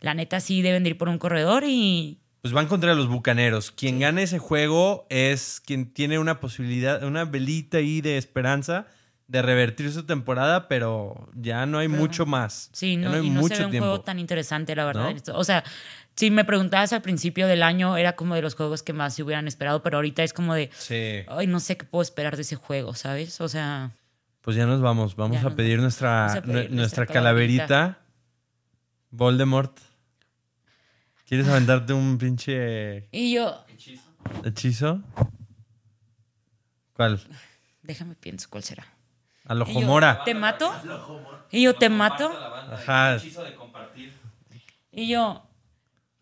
la 0.00 0.14
neta 0.14 0.40
sí 0.40 0.62
deben 0.62 0.82
de 0.84 0.90
ir 0.90 0.98
por 0.98 1.10
un 1.10 1.18
corredor 1.18 1.64
y 1.66 2.18
Pues 2.40 2.54
van 2.54 2.66
contra 2.68 2.94
los 2.94 3.08
bucaneros. 3.08 3.70
Quien 3.70 3.98
gane 4.00 4.22
ese 4.22 4.38
juego 4.38 5.06
es 5.10 5.60
quien 5.64 5.92
tiene 5.92 6.18
una 6.18 6.40
posibilidad, 6.40 7.02
una 7.02 7.24
velita 7.26 7.78
ahí 7.78 8.00
de 8.00 8.16
esperanza 8.16 8.86
de 9.28 9.42
revertir 9.42 9.92
su 9.92 10.04
temporada, 10.04 10.68
pero 10.68 11.28
ya 11.34 11.66
no 11.66 11.78
hay 11.78 11.88
mucho 11.88 12.26
más. 12.26 12.70
sí, 12.72 12.94
Ya 12.94 13.08
no, 13.08 13.14
hay 13.16 13.26
y 13.26 13.30
no 13.30 13.40
mucho 13.40 13.54
se 13.56 13.60
ve 13.62 13.64
un 13.66 13.70
tiempo. 13.72 13.88
juego 13.88 14.00
tan 14.02 14.18
interesante, 14.18 14.74
la 14.76 14.84
verdad. 14.84 15.12
¿No? 15.26 15.34
O 15.34 15.42
sea, 15.44 15.64
si 16.14 16.30
me 16.30 16.44
preguntabas 16.44 16.92
al 16.92 17.02
principio 17.02 17.46
del 17.48 17.62
año, 17.64 17.96
era 17.96 18.14
como 18.14 18.34
de 18.36 18.42
los 18.42 18.54
juegos 18.54 18.82
que 18.82 18.92
más 18.92 19.14
se 19.14 19.22
hubieran 19.24 19.48
esperado, 19.48 19.82
pero 19.82 19.98
ahorita 19.98 20.22
es 20.22 20.32
como 20.32 20.54
de, 20.54 20.70
Sí. 20.76 21.24
ay, 21.28 21.46
no 21.48 21.58
sé 21.60 21.76
qué 21.76 21.84
puedo 21.84 22.02
esperar 22.02 22.36
de 22.36 22.42
ese 22.42 22.56
juego, 22.56 22.94
¿sabes? 22.94 23.40
O 23.40 23.48
sea, 23.48 23.90
Pues 24.42 24.56
ya 24.56 24.64
nos 24.64 24.80
vamos. 24.80 25.16
Vamos 25.16 25.38
a 25.38 25.42
nos 25.42 25.54
pedir 25.54 25.80
nuestra, 25.80 26.26
Vamos 26.28 26.36
a 26.36 26.42
pedir 26.42 26.54
nue- 26.54 26.58
nuestra 26.70 26.76
nuestra 26.76 27.06
calaverita. 27.06 27.98
Voldemort. 29.10 29.76
¿Quieres 31.26 31.48
aventarte 31.48 31.92
un 31.92 32.16
pinche 32.18 33.08
y 33.10 33.34
yo, 33.34 33.64
hechizo? 34.44 35.02
¿Cuál? 36.92 37.20
déjame 37.82 38.14
pienso 38.14 38.48
cuál 38.50 38.62
será. 38.62 38.86
Al 39.46 39.62
Ojomora. 39.62 40.22
¿Te 40.24 40.34
mato? 40.34 40.72
Y 41.50 41.62
yo, 41.62 41.74
¿te 41.74 41.88
mato? 41.88 42.32
Ajá. 42.72 43.18
Y 44.92 45.08
yo, 45.08 45.46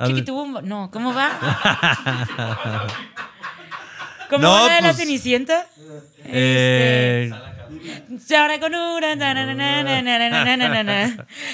Chiquitibumba. 0.04 0.62
No, 0.62 0.90
¿cómo 0.90 1.14
va? 1.14 1.30
¿Cómo 4.28 4.42
no, 4.42 4.50
va 4.50 4.66
la 4.66 4.74
de 4.74 4.80
pues, 4.80 4.82
la 4.82 4.94
Cenicienta? 4.94 5.66
Eh... 6.24 7.30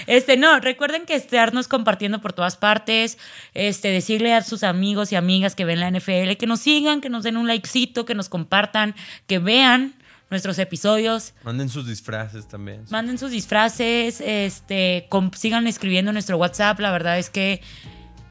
Este, 0.07 0.37
no, 0.37 0.61
recuerden 0.61 1.05
que 1.07 1.15
estarnos 1.15 1.69
compartiendo 1.69 2.21
por 2.21 2.33
todas 2.33 2.57
partes, 2.57 3.19
este, 3.55 3.89
decirle 3.89 4.35
a 4.35 4.43
sus 4.43 4.63
amigos 4.63 5.13
y 5.13 5.17
amigas 5.17 5.55
que 5.55 5.65
ven 5.65 5.81
la 5.81 5.91
NFL 5.91 6.33
que 6.39 6.47
nos 6.47 6.61
sigan, 6.61 7.01
que 7.01 7.09
nos 7.09 7.25
den 7.25 7.37
un 7.37 7.47
likecito, 7.47 8.05
que 8.05 8.15
nos 8.15 8.29
compartan, 8.29 8.95
que 9.27 9.39
vean 9.39 9.95
nuestros 10.31 10.59
episodios. 10.59 11.35
manden 11.43 11.69
sus 11.69 11.87
disfraces 11.87 12.47
también. 12.47 12.85
Manden 12.91 13.19
sus 13.19 13.31
disfraces, 13.31 14.21
este, 14.21 15.09
sigan 15.37 15.67
escribiendo 15.67 16.11
en 16.11 16.15
nuestro 16.15 16.37
WhatsApp. 16.37 16.79
La 16.81 16.93
verdad 16.93 17.19
es 17.19 17.31
que 17.31 17.61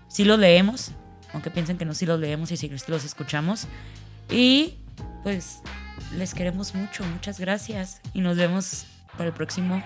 sí 0.08 0.24
los 0.24 0.40
leemos, 0.40 0.92
aunque 1.34 1.52
piensen 1.52 1.78
que 1.78 1.86
no, 1.86 1.94
sí 1.94 2.06
los 2.06 2.20
leemos 2.20 2.52
y 2.52 2.58
sí 2.58 2.72
los 2.88 3.04
escuchamos. 3.04 3.68
Y 4.30 4.76
pues 5.24 5.60
les 6.16 6.34
queremos 6.34 6.74
mucho, 6.76 7.04
muchas 7.04 7.40
gracias. 7.40 8.02
Y 8.14 8.22
nos 8.22 8.38
vemos 8.38 8.86
para 9.18 9.26
el 9.28 9.34
próximo 9.34 9.84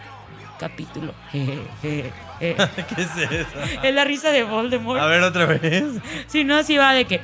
capítulo. 0.59 1.13
¿Qué 1.31 2.11
es 2.97 3.17
eso? 3.17 3.59
es 3.83 3.93
la 3.93 4.03
risa 4.03 4.31
de 4.31 4.43
Voldemort. 4.43 5.01
A 5.01 5.07
ver 5.07 5.23
otra 5.23 5.45
vez. 5.45 5.83
Si 6.27 6.43
no, 6.43 6.55
así 6.55 6.77
va 6.77 6.93
de 6.93 7.05
que... 7.05 7.21